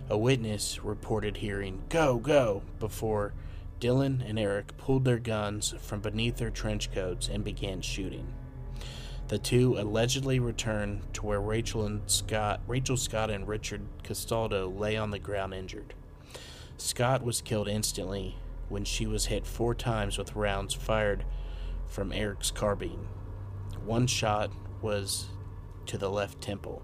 [0.10, 3.34] A witness reported hearing, Go, go, before
[3.80, 8.34] Dylan and Eric pulled their guns from beneath their trench coats and began shooting.
[9.30, 14.98] The two allegedly returned to where Rachel and Scott, Rachel Scott and Richard Castaldo lay
[14.98, 15.94] on the ground injured.
[16.78, 18.36] Scott was killed instantly
[18.70, 21.24] when she was hit four times with rounds fired
[21.88, 23.08] from Eric's carbine.
[23.86, 25.28] One shot was
[25.86, 26.82] to the left temple.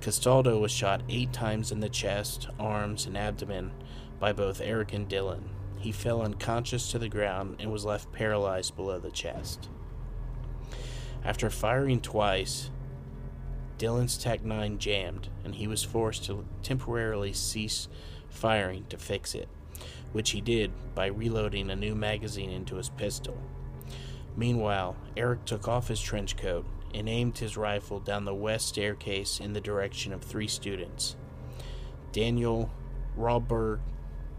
[0.00, 3.72] Castaldo was shot eight times in the chest, arms, and abdomen
[4.20, 5.42] by both Eric and Dylan.
[5.78, 9.68] He fell unconscious to the ground and was left paralyzed below the chest.
[11.24, 12.70] After firing twice,
[13.78, 17.88] Dylan's TEC-9 jammed, and he was forced to temporarily cease
[18.28, 19.48] firing to fix it,
[20.12, 23.38] which he did by reloading a new magazine into his pistol.
[24.36, 29.40] Meanwhile, Eric took off his trench coat and aimed his rifle down the west staircase
[29.40, 31.16] in the direction of three students
[32.12, 32.70] Daniel
[33.16, 33.80] Rawberg,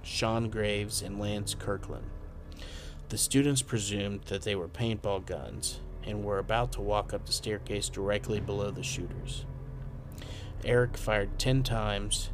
[0.04, 2.04] Sean Graves, and Lance Kirklin.
[3.10, 7.32] The students presumed that they were paintball guns and were about to walk up the
[7.32, 9.46] staircase directly below the shooters.
[10.64, 12.30] Eric fired ten times,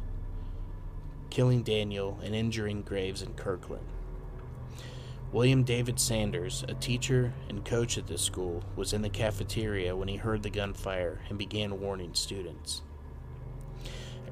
[1.30, 3.80] killing Daniel and injuring Graves and Kirklin.
[5.32, 10.08] William David Sanders, a teacher and coach at the school, was in the cafeteria when
[10.08, 12.82] he heard the gunfire and began warning students.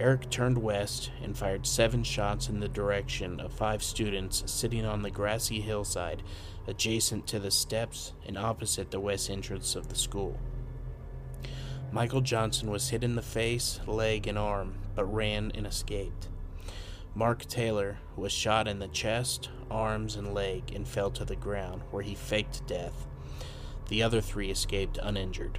[0.01, 5.03] Eric turned west and fired seven shots in the direction of five students sitting on
[5.03, 6.23] the grassy hillside
[6.67, 10.39] adjacent to the steps and opposite the west entrance of the school.
[11.93, 16.29] Michael Johnson was hit in the face, leg, and arm, but ran and escaped.
[17.15, 21.83] Mark Taylor was shot in the chest, arms, and leg and fell to the ground,
[21.91, 23.07] where he faked death.
[23.89, 25.59] The other three escaped uninjured.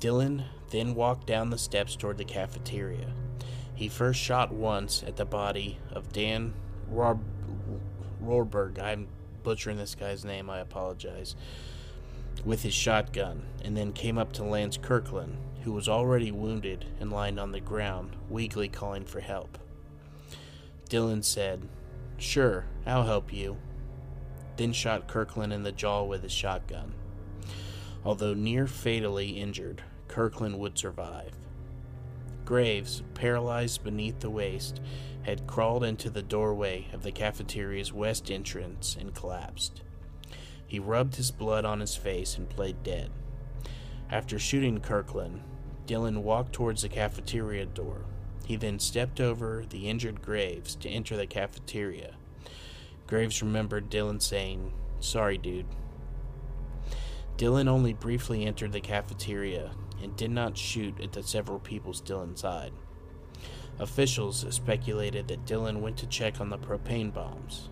[0.00, 3.12] Dylan then walked down the steps toward the cafeteria.
[3.74, 6.54] He first shot once at the body of Dan
[6.88, 7.22] Rob-
[8.22, 8.78] Rorberg.
[8.78, 9.08] I'm
[9.42, 11.36] butchering this guy's name, I apologize.
[12.44, 17.10] With his shotgun, and then came up to Lance Kirklin, who was already wounded and
[17.10, 19.58] lying on the ground, weakly calling for help.
[20.88, 21.68] Dylan said,
[22.16, 23.58] Sure, I'll help you.
[24.56, 26.94] Then shot Kirklin in the jaw with his shotgun.
[28.04, 31.36] Although near fatally injured, Kirklin would survive.
[32.44, 34.80] Graves, paralyzed beneath the waist,
[35.22, 39.82] had crawled into the doorway of the cafeteria's west entrance and collapsed.
[40.66, 43.10] He rubbed his blood on his face and played dead.
[44.10, 45.42] After shooting Kirklin,
[45.86, 48.04] Dylan walked towards the cafeteria door.
[48.44, 52.16] He then stepped over the injured Graves to enter the cafeteria.
[53.06, 55.66] Graves remembered Dylan saying, Sorry, dude.
[57.36, 59.70] Dylan only briefly entered the cafeteria
[60.02, 62.72] and did not shoot at the several people still inside.
[63.78, 67.68] Officials speculated that Dylan went to check on the propane bombs.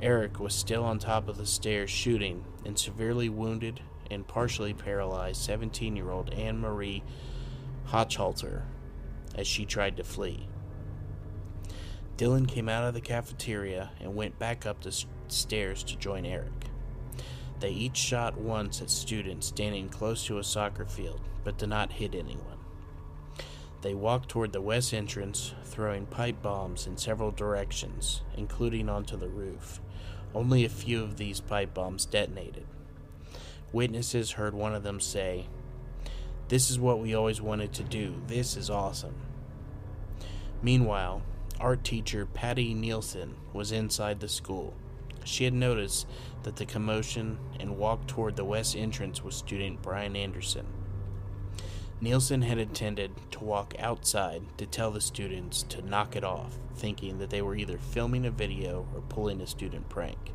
[0.00, 3.80] Eric was still on top of the stairs shooting and severely wounded
[4.10, 7.02] and partially paralyzed 17 year old Anne Marie
[7.88, 8.62] Hochhalter,
[9.34, 10.46] as she tried to flee.
[12.16, 16.66] Dylan came out of the cafeteria and went back up the stairs to join Eric.
[17.60, 21.92] They each shot once at students standing close to a soccer field, but did not
[21.92, 22.58] hit anyone.
[23.80, 29.30] They walked toward the west entrance, throwing pipe bombs in several directions, including onto the
[29.30, 29.80] roof.
[30.34, 32.66] Only a few of these pipe bombs detonated.
[33.72, 35.46] Witnesses heard one of them say,
[36.48, 38.20] This is what we always wanted to do.
[38.26, 39.16] This is awesome.
[40.60, 41.22] Meanwhile,
[41.58, 44.74] art teacher Patti Nielson was inside the school.
[45.24, 46.06] She had noticed
[46.42, 50.66] that the commotion and walked toward the west entrance with student Brian Anderson.
[52.00, 57.18] Nielson had intended to walk outside to tell the students to knock it off, thinking
[57.18, 60.32] that they were either filming a video or pulling a student prank.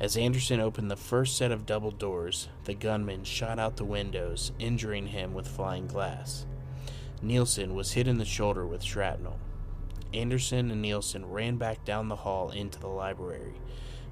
[0.00, 4.50] As Anderson opened the first set of double doors, the gunman shot out the windows,
[4.58, 6.44] injuring him with flying glass.
[7.22, 9.38] Nielson was hit in the shoulder with shrapnel.
[10.12, 13.54] Anderson and Nielson ran back down the hall into the library,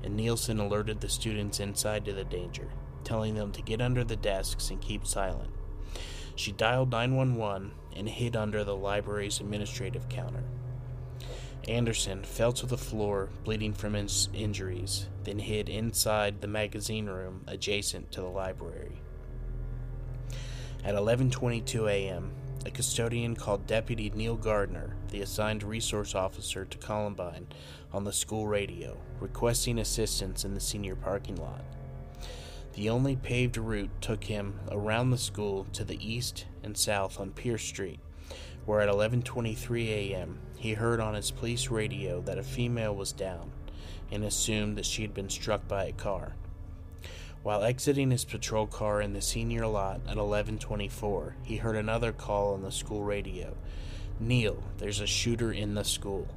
[0.04, 2.68] and Nielson alerted the students inside to the danger,
[3.02, 5.50] telling them to get under the desks and keep silent.
[6.36, 10.44] She dialed 911 and hid under the library's administrative counter.
[11.66, 17.42] Anderson fell to the floor, bleeding from his injuries, then hid inside the magazine room
[17.48, 19.00] adjacent to the library.
[20.84, 22.30] At 11:22 a.m.,
[22.64, 27.46] a custodian called Deputy Neil Gardner, the assigned resource officer to Columbine,
[27.92, 31.64] on the school radio, requesting assistance in the senior parking lot.
[32.76, 37.30] The only paved route took him around the school to the east and south on
[37.30, 38.00] Pierce Street,
[38.66, 40.40] where at 11:23 a.m.
[40.58, 43.50] he heard on his police radio that a female was down
[44.12, 46.36] and assumed that she had been struck by a car.
[47.42, 52.52] While exiting his patrol car in the senior lot at 11:24, he heard another call
[52.52, 53.56] on the school radio.
[54.20, 56.28] "Neil, there's a shooter in the school."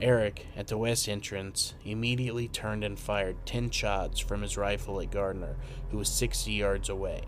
[0.00, 5.10] Eric, at the west entrance, immediately turned and fired ten shots from his rifle at
[5.10, 5.56] Gardner,
[5.90, 7.22] who was 60 yards away.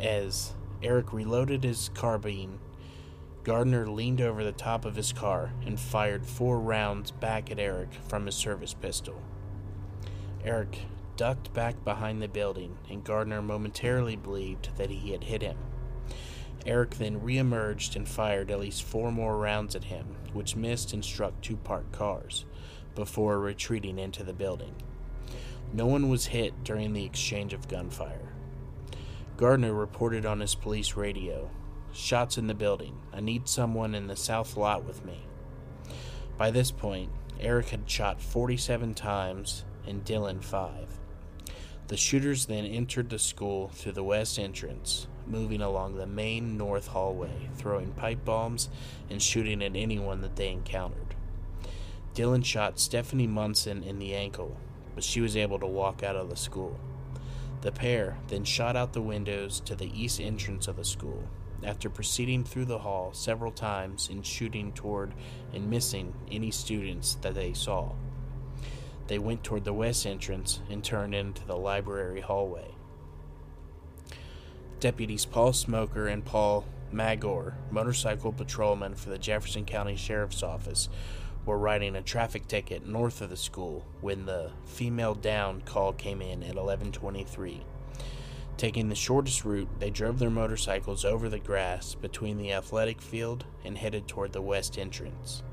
[0.00, 2.58] As Eric reloaded his carbine,
[3.44, 7.90] Gardner leaned over the top of his car and fired four rounds back at Eric
[8.08, 9.20] from his service pistol.
[10.44, 10.78] Eric
[11.16, 15.58] ducked back behind the building, and Gardner momentarily believed that he had hit him.
[16.64, 21.04] Eric then reemerged and fired at least four more rounds at him, which missed and
[21.04, 22.44] struck two parked cars,
[22.94, 24.74] before retreating into the building.
[25.72, 28.34] No one was hit during the exchange of gunfire.
[29.36, 31.50] Gardner reported on his police radio
[31.92, 32.98] Shots in the building.
[33.12, 35.26] I need someone in the south lot with me.
[36.38, 40.98] By this point, Eric had shot 47 times and Dylan 5.
[41.88, 46.88] The shooters then entered the school through the west entrance, moving along the main north
[46.88, 48.68] hallway, throwing pipe bombs
[49.10, 51.14] and shooting at anyone that they encountered.
[52.14, 54.56] Dylan shot Stephanie Munson in the ankle,
[54.94, 56.78] but she was able to walk out of the school.
[57.62, 61.28] The pair then shot out the windows to the east entrance of the school,
[61.64, 65.14] after proceeding through the hall several times and shooting toward
[65.54, 67.92] and missing any students that they saw.
[69.06, 72.74] They went toward the west entrance and turned into the library hallway.
[74.82, 80.88] Deputies Paul Smoker and Paul Magor, motorcycle patrolmen for the Jefferson County Sheriff's Office,
[81.46, 86.20] were writing a traffic ticket north of the school when the female down call came
[86.20, 87.62] in at 11:23.
[88.56, 93.44] Taking the shortest route, they drove their motorcycles over the grass between the athletic field
[93.64, 95.44] and headed toward the west entrance.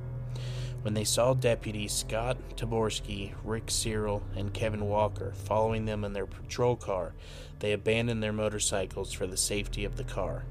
[0.82, 6.26] When they saw deputies Scott Taborsky, Rick Searle, and Kevin Walker following them in their
[6.26, 7.14] patrol car,
[7.60, 10.44] they abandoned their motorcycles for the safety of the car.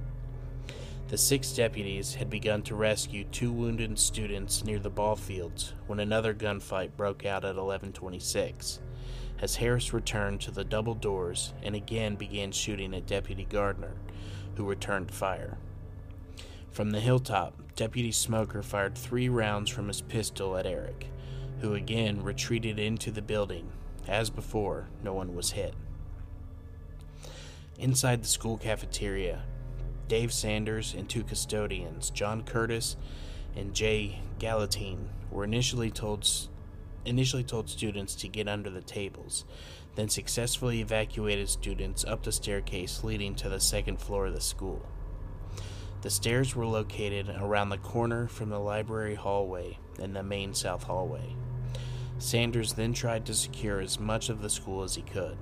[1.08, 6.00] The six deputies had begun to rescue two wounded students near the ball fields when
[6.00, 8.80] another gunfight broke out at 1126
[9.40, 13.94] as Harris returned to the double doors and again began shooting at Deputy Gardner,
[14.56, 15.58] who returned fire.
[16.70, 21.06] From the hilltop, Deputy Smoker fired three rounds from his pistol at Eric,
[21.60, 23.70] who again retreated into the building.
[24.06, 25.74] As before, no one was hit.
[27.78, 29.44] Inside the school cafeteria,
[30.08, 32.96] Dave Sanders and two custodians, John Curtis
[33.54, 36.28] and Jay Gallentine, were initially told
[37.04, 39.44] initially told students to get under the tables,
[39.94, 44.84] then successfully evacuated students up the staircase leading to the second floor of the school.
[46.02, 50.82] The stairs were located around the corner from the library hallway and the main south
[50.82, 51.36] hallway.
[52.18, 55.38] Sanders then tried to secure as much of the school as he could.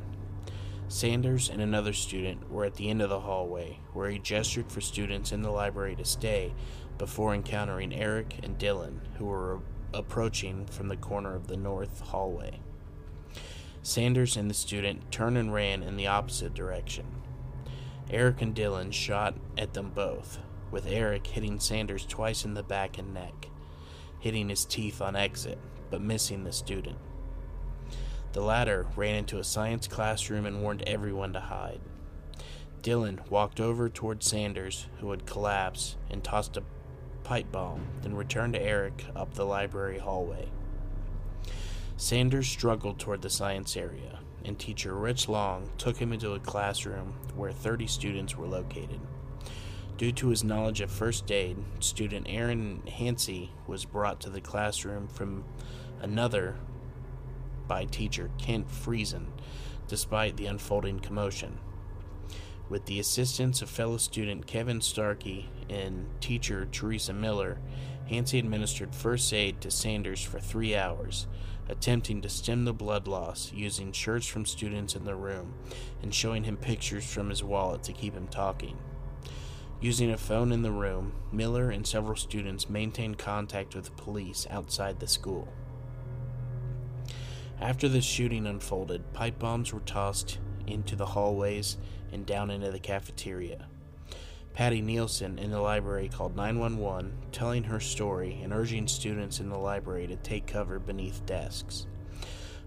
[0.88, 4.80] Sanders and another student were at the end of the hallway, where he gestured for
[4.80, 6.54] students in the library to stay
[6.96, 9.60] before encountering Eric and Dylan, who were
[9.92, 12.60] approaching from the corner of the north hallway.
[13.82, 17.06] Sanders and the student turned and ran in the opposite direction.
[18.08, 20.38] Eric and Dylan shot at them both,
[20.70, 23.48] with Eric hitting Sanders twice in the back and neck,
[24.20, 25.58] hitting his teeth on exit,
[25.90, 26.98] but missing the student.
[28.36, 31.80] The latter ran into a science classroom and warned everyone to hide.
[32.82, 36.62] Dylan walked over toward Sanders, who had collapsed, and tossed a
[37.24, 40.50] pipe bomb, then returned to Eric up the library hallway.
[41.96, 47.14] Sanders struggled toward the science area, and teacher Rich Long took him into a classroom
[47.34, 49.00] where 30 students were located.
[49.96, 55.08] Due to his knowledge of first aid, student Aaron Hancey was brought to the classroom
[55.08, 55.42] from
[56.02, 56.56] another
[57.66, 59.26] by teacher Kent Friesen,
[59.88, 61.58] despite the unfolding commotion.
[62.68, 67.58] With the assistance of fellow student Kevin Starkey and teacher Teresa Miller,
[68.10, 71.26] Hancey administered first aid to Sanders for three hours,
[71.68, 75.54] attempting to stem the blood loss using shirts from students in the room
[76.02, 78.76] and showing him pictures from his wallet to keep him talking.
[79.80, 84.98] Using a phone in the room, Miller and several students maintained contact with police outside
[84.98, 85.48] the school.
[87.60, 91.78] After the shooting unfolded, pipe bombs were tossed into the hallways
[92.12, 93.66] and down into the cafeteria.
[94.52, 99.58] Patti Nielson in the library called 911, telling her story and urging students in the
[99.58, 101.86] library to take cover beneath desks.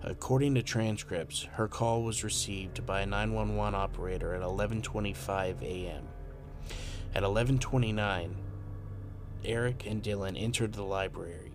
[0.01, 6.07] According to transcripts, her call was received by a 911 operator at 11:25 a.m.
[7.13, 8.35] At 11:29,
[9.43, 11.48] Eric and Dylan entered the library.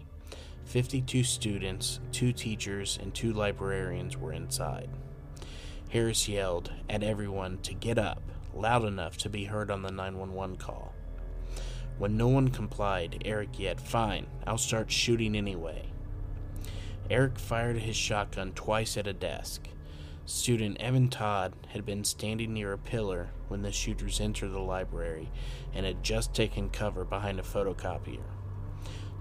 [0.64, 4.88] 52 students, two teachers, and two librarians were inside.
[5.90, 10.56] Harris yelled at everyone to get up, loud enough to be heard on the 911
[10.56, 10.94] call.
[11.98, 15.92] When no one complied, Eric yelled, Fine, I'll start shooting anyway.
[17.08, 19.68] Eric fired his shotgun twice at a desk.
[20.26, 25.30] Student Evan Todd had been standing near a pillar when the shooters entered the library
[25.74, 28.33] and had just taken cover behind a photocopier.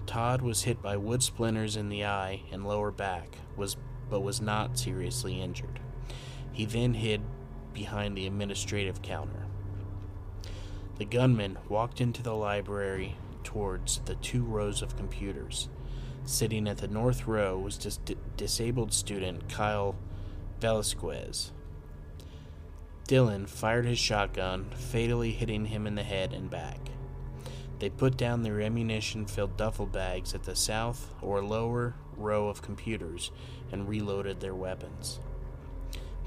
[0.06, 3.76] Todd was hit by wood splinters in the eye and lower back, was
[4.10, 5.80] but was not seriously injured.
[6.52, 7.22] He then hid
[7.72, 9.46] behind the administrative counter.
[10.98, 15.68] The gunman walked into the library towards the two rows of computers.
[16.24, 17.98] Sitting at the north row was dis-
[18.36, 19.96] disabled student Kyle
[20.60, 21.52] Velasquez.
[23.08, 26.78] Dylan fired his shotgun, fatally hitting him in the head and back.
[27.84, 32.62] They put down their ammunition filled duffel bags at the south or lower row of
[32.62, 33.30] computers
[33.70, 35.20] and reloaded their weapons.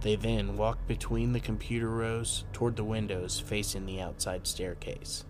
[0.01, 5.26] They then walked between the computer rows toward the windows facing the outside staircase.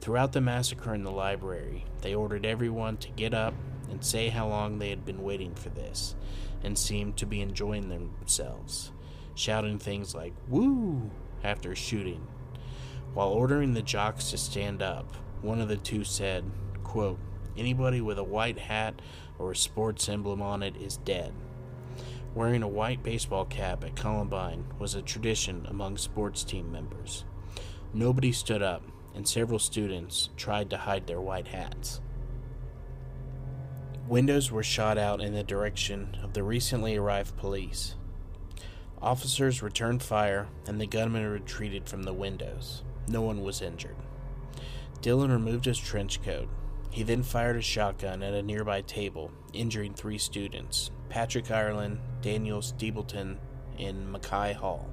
[0.00, 3.52] Throughout the massacre in the library, they ordered everyone to get up
[3.90, 6.14] and say how long they had been waiting for this,
[6.64, 8.92] and seemed to be enjoying themselves,
[9.34, 11.10] shouting things like, Woo!
[11.44, 12.26] after shooting.
[13.16, 15.10] While ordering the jocks to stand up,
[15.40, 16.44] one of the two said,
[16.84, 17.18] quote,
[17.56, 19.00] Anybody with a white hat
[19.38, 21.32] or a sports emblem on it is dead.
[22.34, 27.24] Wearing a white baseball cap at Columbine was a tradition among sports team members.
[27.94, 28.82] Nobody stood up,
[29.14, 32.02] and several students tried to hide their white hats.
[34.06, 37.94] Windows were shot out in the direction of the recently arrived police.
[39.00, 42.82] Officers returned fire, and the gunmen retreated from the windows.
[43.08, 43.96] No one was injured.
[45.00, 46.48] Dylan removed his trench coat.
[46.90, 52.62] He then fired a shotgun at a nearby table, injuring three students, Patrick Ireland, Daniel
[52.62, 53.38] Steepleton,
[53.78, 54.90] and Makai Hall.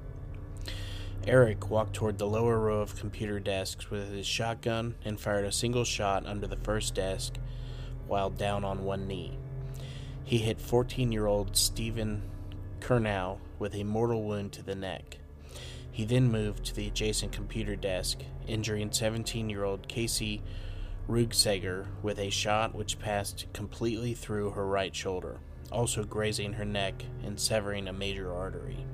[1.26, 5.52] Eric walked toward the lower row of computer desks with his shotgun and fired a
[5.52, 7.34] single shot under the first desk
[8.06, 9.38] while down on one knee.
[10.22, 12.30] He hit 14 year old Steven
[12.80, 15.18] Curnow with a mortal wound to the neck.
[15.94, 20.42] He then moved to the adjacent computer desk, injuring 17 year old Kacey
[21.08, 25.38] Ruegsegger with a shot which passed completely through her right shoulder
[25.74, 28.86] also grazing her neck and severing a major artery.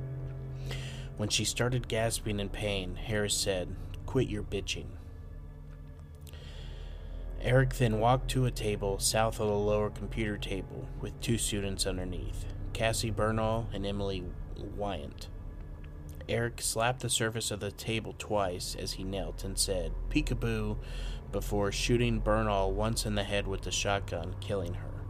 [1.16, 3.76] When she started gasping in pain, Harris said,
[4.06, 4.86] Quit your bitching.
[7.42, 11.86] Eric then walked to a table south of the lower computer table with two students
[11.86, 14.24] underneath, Cassie Bernall and Emily
[14.76, 15.28] Wyant.
[16.30, 20.76] Eric slapped the surface of the table twice as he knelt and said, Peekaboo,
[21.32, 25.02] before shooting Bernall once in the head with the shotgun, killing her.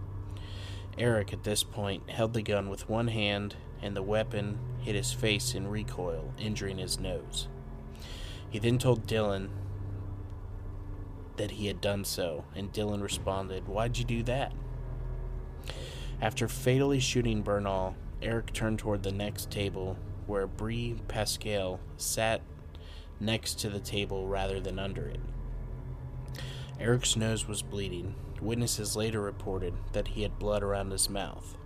[0.97, 5.13] Eric, at this point, held the gun with one hand and the weapon hit his
[5.13, 7.49] face in recoil, injuring his nose.
[8.49, 9.51] He then told Dylan
[11.37, 14.55] that he had done so, and Dylan responded, Why'd you do that?
[16.21, 22.43] After fatally shooting Bernall, Eric turned toward the next table where Bree Pasquale sat
[23.19, 25.21] next to the table rather than under it.
[26.79, 28.15] Eric's nose was bleeding.
[28.41, 31.57] Witnesses later reported that he had blood around his mouth.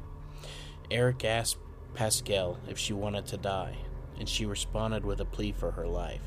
[0.90, 1.59] Eric asked
[1.94, 3.76] Pasquale if she wanted to die,
[4.18, 6.22] and she responded with a plea for her life.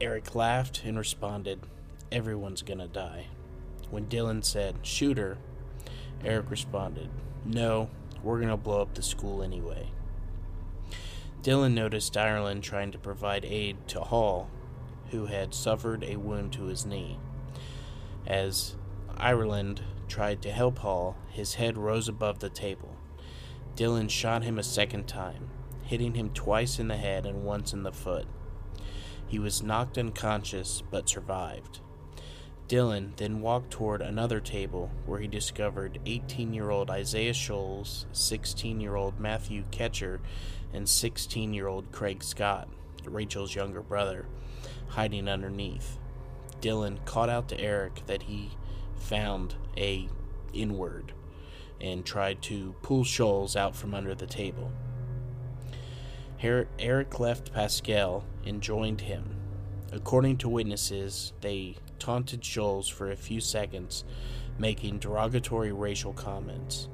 [0.00, 1.60] Eric laughed and responded,
[2.10, 3.28] Everyone's gonna die.
[3.90, 5.38] When Dylan said, Shoot her,
[6.24, 7.08] Eric responded,
[7.44, 7.88] No,
[8.22, 9.90] we're gonna blow up the school anyway.
[11.42, 14.48] Dylan noticed Ireland trying to provide aid to Hall,
[15.10, 17.18] who had suffered a wound to his knee.
[18.26, 18.76] As
[19.16, 22.96] Ireland tried to help Hall, his head rose above the table.
[23.74, 25.50] Dylan shot him a second time,
[25.84, 28.26] hitting him twice in the head and once in the foot.
[29.26, 31.80] He was knocked unconscious but survived.
[32.72, 38.80] Dylan then walked toward another table where he discovered 18 year old Isaiah Shoels, 16
[38.80, 40.20] year old Matthew Kechter,
[40.72, 42.70] and 16 year old Craig Scott,
[43.04, 44.24] Rachel's younger brother,
[44.88, 45.98] hiding underneath.
[46.62, 48.52] Dylan called out to Eric that he
[48.96, 50.08] found a
[50.54, 51.12] inward
[51.78, 54.72] and tried to pull Shoels out from under the table.
[56.42, 59.36] Eric left Pasquale and joined him.
[59.92, 64.02] According to witnesses, they taunted Shoels for a few seconds,
[64.58, 66.88] making derogatory racial comments.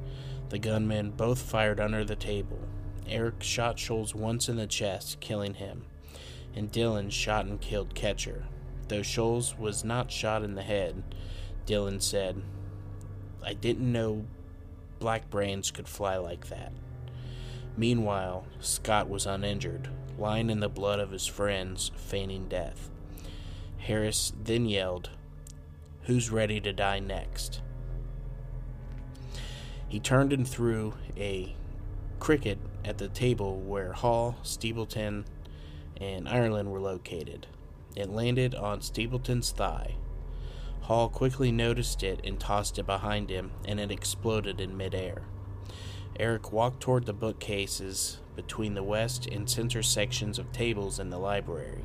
[0.51, 2.61] The gunmen both fired under the table.
[3.09, 5.87] Eric shot Shoels once in the chest, killing him,
[6.55, 8.43] and Dylan shot and killed Kechter.
[8.89, 11.03] Though Shoels was not shot in the head,
[11.67, 12.43] Dylan said,
[13.43, 14.27] I didn't know
[14.99, 16.73] black brains could fly like that.
[17.79, 19.89] Meanwhile, Scott was uninjured,
[20.19, 22.91] lying in the blood of his friends, feigning death.
[23.89, 25.09] Harris then yelled,
[26.03, 27.63] Who's ready to die next?
[29.89, 31.57] He turned and threw a
[32.19, 35.25] cricket at the table where Hall, Stapleton,
[35.97, 37.47] and Ireland were located.
[37.97, 39.97] It landed on Stapleton's thigh.
[40.83, 45.23] Hall quickly noticed it and tossed it behind him, and it exploded in midair.
[46.21, 51.19] Eric walked toward the bookcases between the west and center sections of tables in the
[51.19, 51.85] library.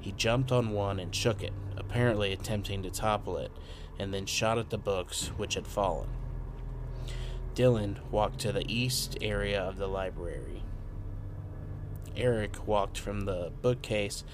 [0.00, 3.52] He jumped on one and shook it, apparently attempting to topple it,
[3.98, 6.08] and then shot at the books which had fallen.
[7.54, 10.62] Dylan walked to the east area of the library.
[12.16, 14.24] Eric walked from the bookcase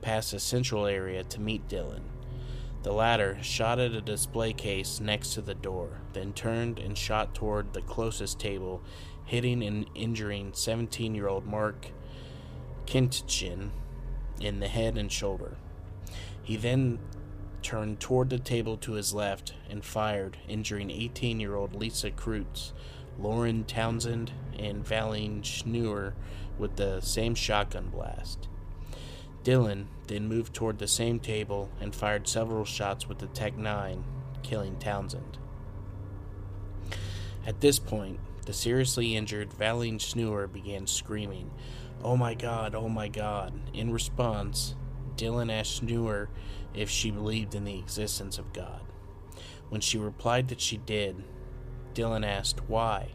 [0.00, 2.02] past the central area to meet Dylan.
[2.82, 7.34] The latter shot at a display case next to the door, then turned and shot
[7.34, 8.82] toward the closest table,
[9.24, 11.88] hitting and injuring 17 year old Mark
[12.86, 13.70] Kintgen
[14.40, 15.56] in the head and shoulder.
[16.42, 16.98] He then
[17.62, 22.72] turned toward the table to his left and fired, injuring 18 year old Lisa Kreutz,
[23.18, 26.12] Lauren Townsend, and Valeen Schnurr
[26.58, 28.48] with the same shotgun blast.
[29.42, 34.02] Dylan then moved toward the same table and fired several shots with the TEC-9,
[34.42, 35.38] killing Townsend.
[37.46, 41.50] At this point, the seriously injured Valeen Schnurr began screaming,
[42.06, 43.52] Oh my god, oh my god.
[43.74, 44.76] In response,
[45.16, 46.28] Dylan asked Schnurr
[46.72, 48.80] if she believed in the existence of God.
[49.70, 51.24] When she replied that she did,
[51.94, 53.08] Dylan asked why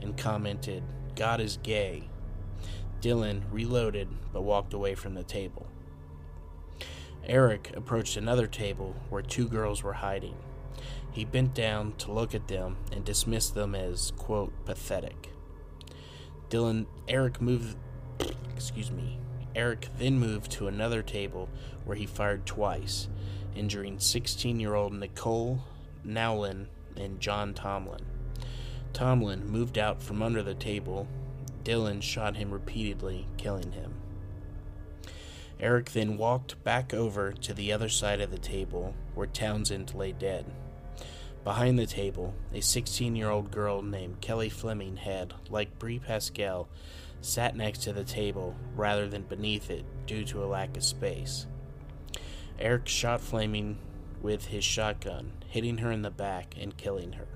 [0.00, 0.82] and commented,
[1.14, 2.08] God is gay.
[3.02, 5.66] Dylan reloaded but walked away from the table.
[7.26, 10.36] Eric approached another table where two girls were hiding.
[11.10, 15.28] He bent down to look at them and dismissed them as, quote, pathetic.
[16.48, 17.76] Dylan, Eric moved
[18.54, 19.18] excuse me.
[19.54, 21.48] Eric then moved to another table
[21.84, 23.08] where he fired twice,
[23.54, 25.62] injuring 16 year old Nicole
[26.06, 26.66] Nowlen
[26.96, 28.04] and John Tomlin.
[28.92, 31.06] Tomlin moved out from under the table.
[31.64, 33.94] Dylan shot him repeatedly, killing him.
[35.60, 40.12] Eric then walked back over to the other side of the table where Townsend lay
[40.12, 40.44] dead.
[41.44, 46.66] Behind the table, a 16 year old girl named Kelly Fleming had, like Bree Pasquale,
[47.22, 51.46] sat next to the table rather than beneath it due to a lack of space.
[52.58, 53.78] Eric shot Fleming
[54.20, 57.28] with his shotgun, hitting her in the back and killing her.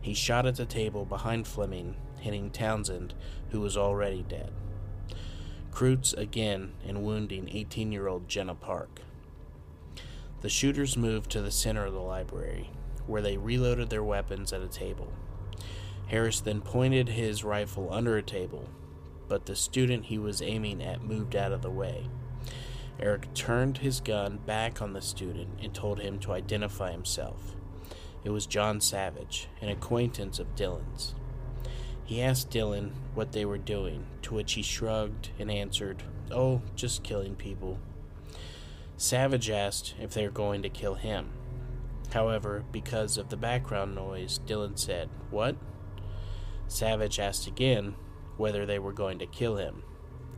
[0.00, 3.14] He shot at the table behind Fleming, hitting Townsend,
[3.50, 4.52] who was already dead.
[5.70, 9.00] Kreutz again and wounding 18 year old Jenna Park.
[10.40, 12.70] The shooters moved to the center of the library,
[13.06, 15.12] where they reloaded their weapons at a table.
[16.06, 18.68] Harris then pointed his rifle under a table,
[19.28, 22.08] but the student he was aiming at moved out of the way.
[22.98, 27.56] Eric turned his gun back on the student and told him to identify himself.
[28.24, 31.14] It was John Savage, an acquaintance of Dylan's.
[32.04, 37.02] He asked Dylan what they were doing, to which he shrugged and answered, Oh, just
[37.02, 37.78] killing people.
[38.96, 41.30] Savage asked if they were going to kill him.
[42.12, 45.56] However, because of the background noise, Dylan said, What?
[46.68, 47.94] Savage asked again
[48.36, 49.82] whether they were going to kill him.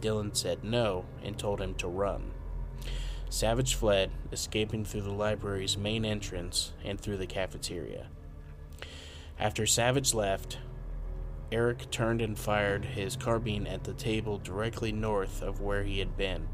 [0.01, 2.33] Dylan said no and told him to run.
[3.31, 8.09] Savage fled, escaping through the library's main entrance and through the cafeteria.
[9.39, 10.59] After Savage left,
[11.53, 16.16] Eric turned and fired his carbine at the table directly north of where he had
[16.16, 16.49] been,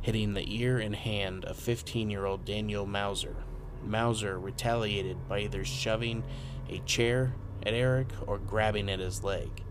[0.00, 3.36] hitting the ear and hand of 15 year old Daniel Mauser.
[3.84, 6.22] Mauser retaliated by either shoving
[6.68, 7.34] a chair
[7.64, 9.62] at Eric or grabbing at his leg.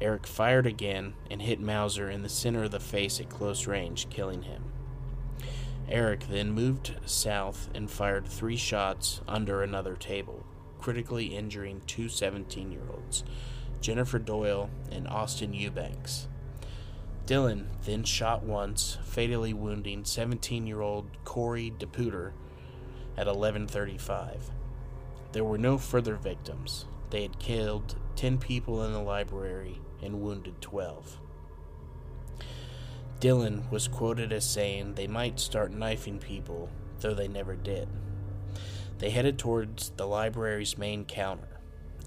[0.00, 4.08] Eric fired again and hit Mauser in the center of the face at close range,
[4.10, 4.64] killing him.
[5.88, 10.44] Eric then moved south and fired three shots under another table,
[10.78, 13.24] critically injuring two 17 year olds,
[13.80, 16.28] Jennifer Doyle and Austin Eubanks.
[17.26, 22.32] Dylan then shot once, fatally wounding 17 year old Corey DePooter
[23.16, 24.50] at 1135.
[25.32, 26.86] There were no further victims.
[27.10, 31.18] They had killed 10 people in the library and wounded 12.
[33.20, 37.88] Dylan was quoted as saying they might start knifing people, though they never did.
[38.98, 41.60] They headed towards the library's main counter.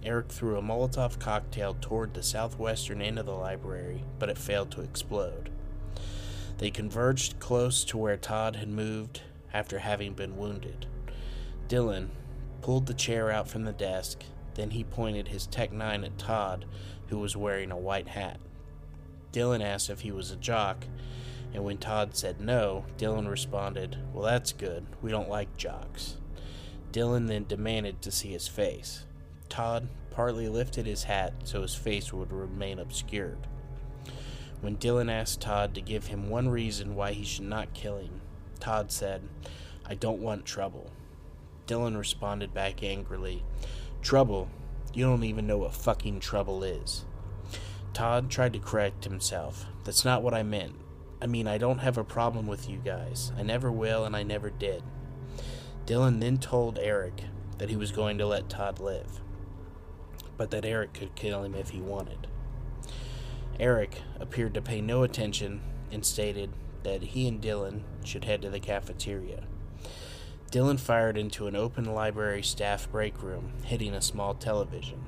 [0.03, 4.71] Eric threw a Molotov cocktail toward the southwestern end of the library, but it failed
[4.71, 5.49] to explode.
[6.57, 9.21] They converged close to where Todd had moved
[9.53, 10.85] after having been wounded.
[11.67, 12.09] Dylan
[12.61, 14.23] pulled the chair out from the desk,
[14.55, 16.65] then he pointed his TEC-9 at Todd,
[17.07, 18.39] who was wearing a white hat.
[19.31, 20.85] Dylan asked if he was a jock,
[21.53, 24.85] and when Todd said no, Dylan responded, Well, that's good.
[25.01, 26.17] We don't like jocks.
[26.91, 29.05] Dylan then demanded to see his face.
[29.49, 33.47] Todd partly lifted his hat so his face would remain obscured.
[34.61, 38.21] When Dylan asked Todd to give him one reason why he should not kill him,
[38.59, 39.23] Todd said,
[39.85, 40.91] I don't want trouble.
[41.65, 43.43] Dylan responded back angrily,
[44.01, 44.49] Trouble?
[44.93, 47.05] You don't even know what fucking trouble is.
[47.93, 49.65] Todd tried to correct himself.
[49.83, 50.75] That's not what I meant.
[51.21, 53.31] I mean, I don't have a problem with you guys.
[53.37, 54.83] I never will, and I never did.
[55.85, 57.23] Dylan then told Eric
[57.57, 59.21] that he was going to let Todd live
[60.41, 62.25] but that Eric could kill him if he wanted.
[63.59, 66.49] Eric appeared to pay no attention and stated
[66.81, 69.43] that he and Dylan should head to the cafeteria.
[70.51, 75.05] Dylan fired into an open library staff break room, hitting a small television.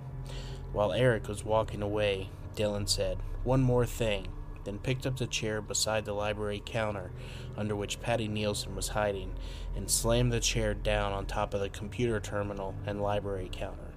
[0.71, 4.29] While Eric was walking away, Dylan said, One more thing,
[4.63, 7.11] then picked up the chair beside the library counter
[7.57, 9.33] under which Patti Nielson was hiding
[9.75, 13.93] and slammed the chair down on top of the computer terminal and library counter.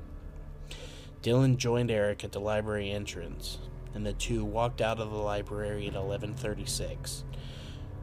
[1.23, 3.59] Dylan joined Eric at the library entrance,
[3.95, 7.23] and the two walked out of the library at 11:36.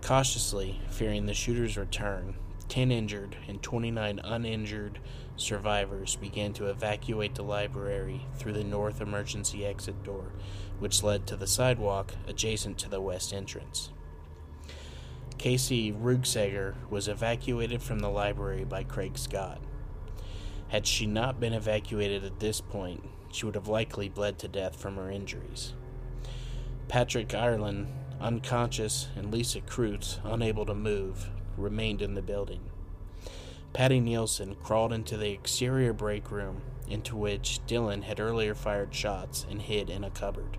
[0.01, 2.35] Cautiously, fearing the shooter's return,
[2.73, 4.97] 10 injured and 29 uninjured
[5.35, 10.33] survivors began to evacuate the library through the north emergency exit door,
[10.79, 13.91] which led to the sidewalk adjacent to the west entrance.
[15.37, 19.61] Kacey Ruegsegger was evacuated from the library by Craig Scott.
[20.69, 24.81] Had she not been evacuated at this point, she would have likely bled to death
[24.81, 25.75] from her injuries.
[26.87, 32.61] Patrick Ireland, unconscious, and Lisa Kreutz, unable to move, remained in the building.
[33.73, 39.45] Patti Nielson crawled into the exterior break room into which Dylan had earlier fired shots
[39.49, 40.57] and hid in a cupboard.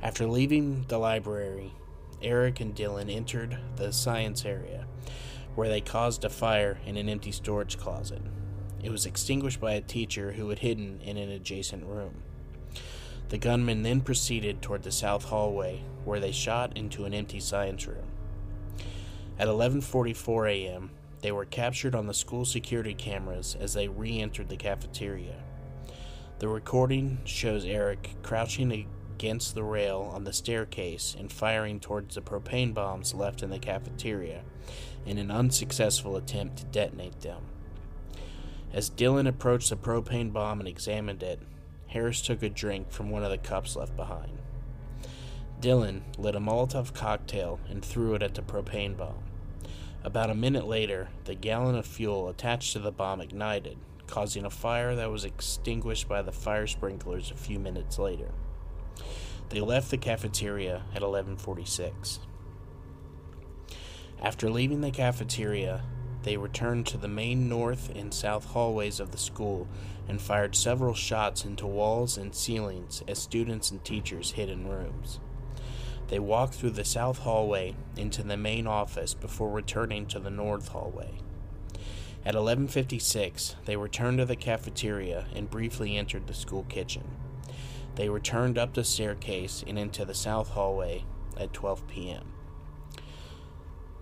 [0.00, 1.74] After leaving the library,
[2.22, 4.86] Eric and Dylan entered the science area
[5.54, 8.22] where they caused a fire in an empty storage closet.
[8.80, 12.22] It was extinguished by a teacher who had hidden in an adjacent room.
[13.30, 17.88] The gunmen then proceeded toward the south hallway, where they shot into an empty science
[17.88, 18.06] room.
[19.38, 24.56] At 11:44 a.m., they were captured on the school security cameras as they re-entered the
[24.56, 25.44] cafeteria.
[26.40, 32.20] The recording shows Eric crouching against the rail on the staircase and firing towards the
[32.20, 34.42] propane bombs left in the cafeteria
[35.06, 37.42] in an unsuccessful attempt to detonate them.
[38.72, 41.40] As Dylan approached the propane bomb and examined it,
[41.86, 44.38] Harris took a drink from one of the cups left behind.
[45.60, 49.27] Dylan lit a Molotov cocktail and threw it at the propane bomb.
[50.04, 54.50] About a minute later, the gallon of fuel attached to the bomb ignited, causing a
[54.50, 58.30] fire that was extinguished by the fire sprinklers a few minutes later.
[59.48, 62.20] They left the cafeteria at 11:46.
[64.22, 65.82] After leaving the cafeteria,
[66.22, 69.66] they returned to the main north and south hallways of the school
[70.08, 75.18] and fired several shots into walls and ceilings as students and teachers hid in rooms.
[76.08, 80.68] They walked through the south hallway into the main office before returning to the north
[80.68, 81.20] hallway.
[82.24, 87.04] At 11:56, they returned to the cafeteria and briefly entered the school kitchen.
[87.94, 91.04] They returned up the staircase and into the south hallway
[91.36, 92.32] at 12 p.m.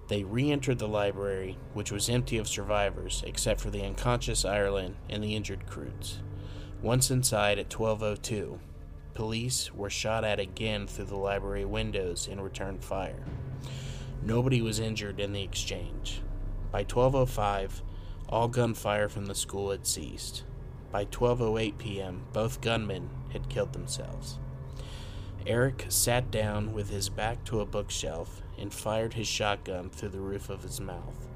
[0.08, 4.96] They re entered the library, which was empty of survivors except for the unconscious Ireland
[5.08, 6.18] and the injured Kreutz.
[6.80, 8.60] Once inside at 1202,
[9.16, 13.24] police were shot at again through the library windows and returned fire.
[14.22, 16.20] Nobody was injured in the exchange.
[16.70, 17.82] By 1205,
[18.28, 20.44] all gunfire from the school had ceased.
[20.92, 24.38] By 12:08 p.m., both gunmen had killed themselves.
[25.46, 30.20] Eric sat down with his back to a bookshelf and fired his shotgun through the
[30.20, 31.26] roof of his mouth.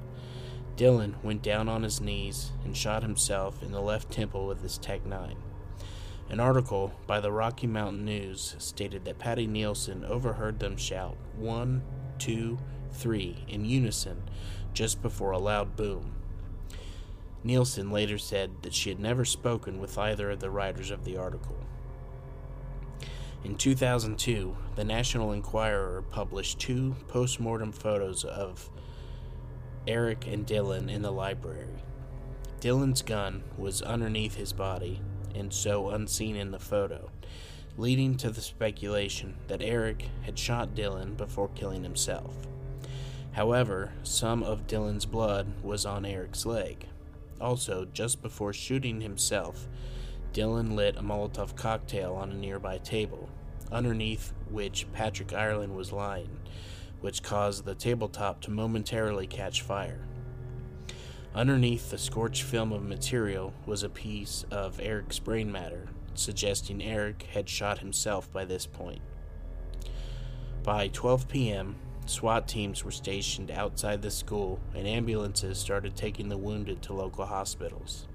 [0.77, 4.77] Dylan went down on his knees and shot himself in the left temple with his
[4.77, 5.35] TEC-9.
[6.31, 11.83] An article by the Rocky Mountain News stated that Patti Nielson overheard them shout one,
[12.19, 12.57] two,
[12.93, 14.23] three in unison
[14.73, 16.13] just before a loud boom.
[17.43, 21.17] Nielsen later said that she had never spoken with either of the writers of the
[21.17, 21.57] article.
[23.43, 28.69] In 2002, the National Enquirer published two post mortem photos of
[29.85, 31.83] Eric and Dylan in the library.
[32.61, 35.01] Dylan's gun was underneath his body
[35.35, 37.09] and so unseen in the photo,
[37.77, 42.35] leading to the speculation that Eric had shot Dylan before killing himself.
[43.33, 46.87] However, some of Dylan's blood was on Eric's leg.
[47.39, 49.67] Also, just before shooting himself,
[50.33, 53.29] Dylan lit a Molotov cocktail on a nearby table,
[53.71, 56.39] underneath which Patrick Ireland was lying,
[56.99, 60.05] which caused the tabletop to momentarily catch fire.
[61.33, 67.23] Underneath the scorched film of material was a piece of Eric's brain matter, suggesting Eric
[67.31, 69.01] had shot himself by this point.
[70.61, 76.37] By 12 p.m., SWAT teams were stationed outside the school, and ambulances started taking the
[76.37, 78.07] wounded to local hospitals.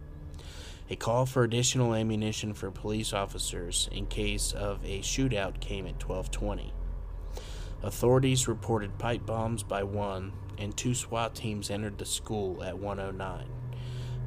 [0.90, 6.06] A call for additional ammunition for police officers in case of a shootout came at
[6.06, 6.72] 1220.
[7.82, 13.46] Authorities reported pipe bombs by 1 and two SWAT teams entered the school at 109,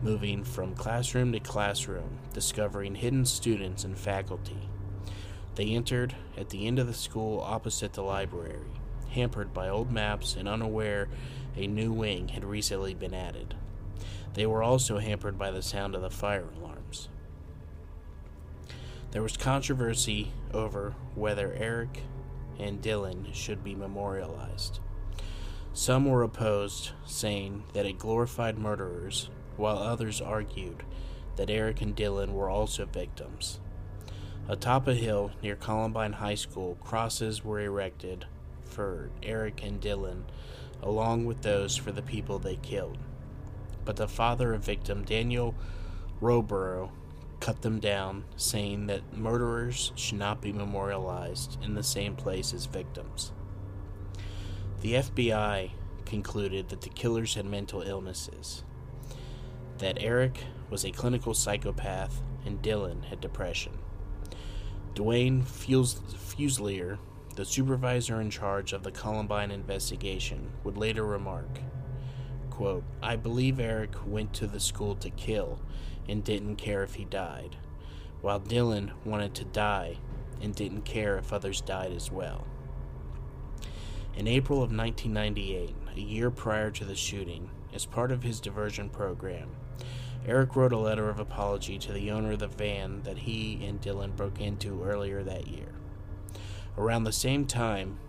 [0.02, 4.70] moving from classroom to classroom, discovering hidden students and faculty.
[5.56, 8.72] They entered at the end of the school opposite the library,
[9.10, 11.10] hampered by old maps and unaware
[11.56, 13.56] a new wing had recently been added.
[14.36, 17.10] They were also hampered by the sound of the fire alarms.
[19.12, 22.04] There was controversy over whether Eric
[22.60, 24.80] and Dylan should be memorialized.
[25.74, 30.84] Some were opposed, saying that it glorified murderers, while others argued
[31.36, 33.60] that Eric and Dylan were also victims.
[34.48, 38.26] Atop a hill near Columbine High School, crosses were erected
[38.64, 40.24] for Eric and Dylan,
[40.82, 42.98] along with those for the people they killed
[43.90, 45.56] but the father of victim Daniel
[46.22, 46.92] Roborough
[47.40, 52.68] cut them down, saying that murderers should not be memorialized in the same place as
[52.68, 53.32] victims.
[54.82, 55.72] The FBI
[56.06, 58.64] concluded that the killers had mental illnesses,
[59.78, 63.78] that Eric was a clinical psychopath and Dylan had depression.
[64.94, 66.98] Dwayne Fuselier,
[67.36, 71.60] the supervisor in charge of the Columbine investigation, would later remark
[72.60, 75.62] quote, I believe Eric went to the school to kill
[76.10, 77.56] and didn't care if he died,
[78.20, 79.96] while Dylan wanted to die
[80.42, 82.46] and didn't care if others died as well.
[84.16, 88.90] In April of 1998, a year prior to the shooting, as part of his diversion
[88.90, 89.50] program,
[90.26, 93.82] Eric wrote a letter of apology to the owner of the van that he and
[93.82, 95.74] Dylan broke into earlier that year.
[96.78, 98.00] Around the same time,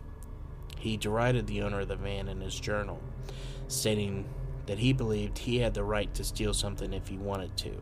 [0.79, 3.01] he derided the owner of the van in his journal,
[3.69, 4.27] stating
[4.67, 7.81] that he believed he had the right to steal something if he wanted to.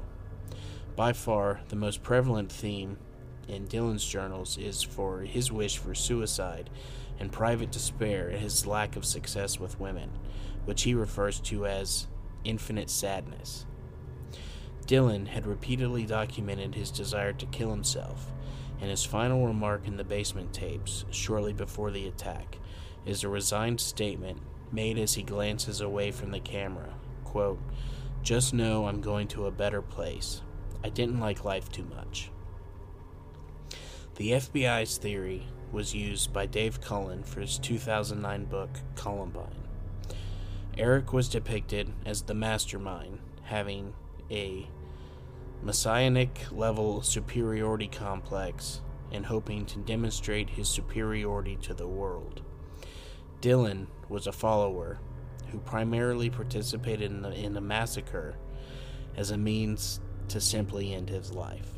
[0.97, 2.99] By far, the most prevalent theme
[3.47, 6.69] in Dylan's journals is for his wish for suicide
[7.19, 10.11] and private despair at his lack of success with women,
[10.65, 12.07] which he refers to as
[12.45, 13.67] infinite sadness.
[14.87, 18.33] Dylan had repeatedly documented his desire to kill himself,
[18.81, 22.59] and his final remark in the basement tapes, shortly before the attack,
[23.05, 24.41] is a resigned statement
[24.73, 26.95] made as he glances away from the camera.
[27.25, 27.61] Quote,
[28.23, 30.43] Just know I'm going to a better place.
[30.83, 32.31] I didn't like life too much.
[34.17, 39.65] The FBI's theory was used by Dave Cullen for his 2009 book, Columbine.
[40.77, 43.95] Eric was depicted as the mastermind, having
[44.31, 44.69] a
[45.63, 52.43] messianic level superiority complex and hoping to demonstrate his superiority to the world.
[53.41, 54.99] Dylan was a follower
[55.51, 58.37] who primarily participated in the, in the massacre
[59.17, 61.78] as a means to simply end his life.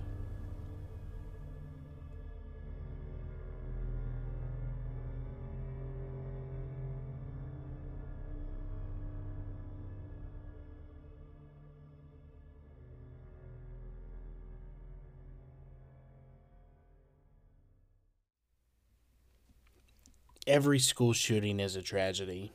[20.46, 22.52] Every school shooting is a tragedy,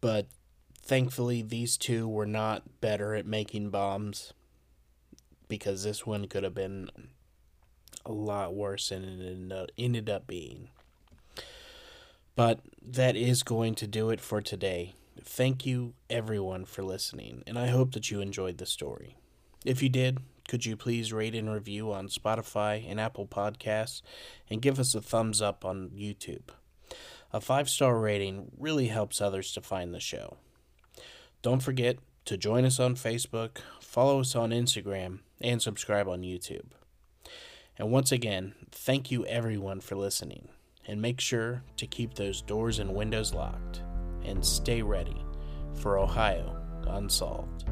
[0.00, 0.26] but
[0.76, 4.32] thankfully these two were not better at making bombs
[5.48, 6.88] because this one could have been
[8.04, 10.68] a lot worse than it ended up being.
[12.36, 14.94] But that is going to do it for today.
[15.22, 19.16] Thank you, everyone, for listening, and I hope that you enjoyed the story.
[19.64, 24.02] If you did, could you please rate and review on Spotify and Apple Podcasts
[24.50, 26.50] and give us a thumbs up on YouTube?
[27.34, 30.36] A five star rating really helps others to find the show.
[31.42, 36.66] Don't forget to join us on Facebook, follow us on Instagram, and subscribe on YouTube.
[37.76, 40.46] And once again, thank you everyone for listening.
[40.86, 43.82] And make sure to keep those doors and windows locked.
[44.24, 45.20] And stay ready
[45.74, 46.56] for Ohio
[46.86, 47.64] Unsolved.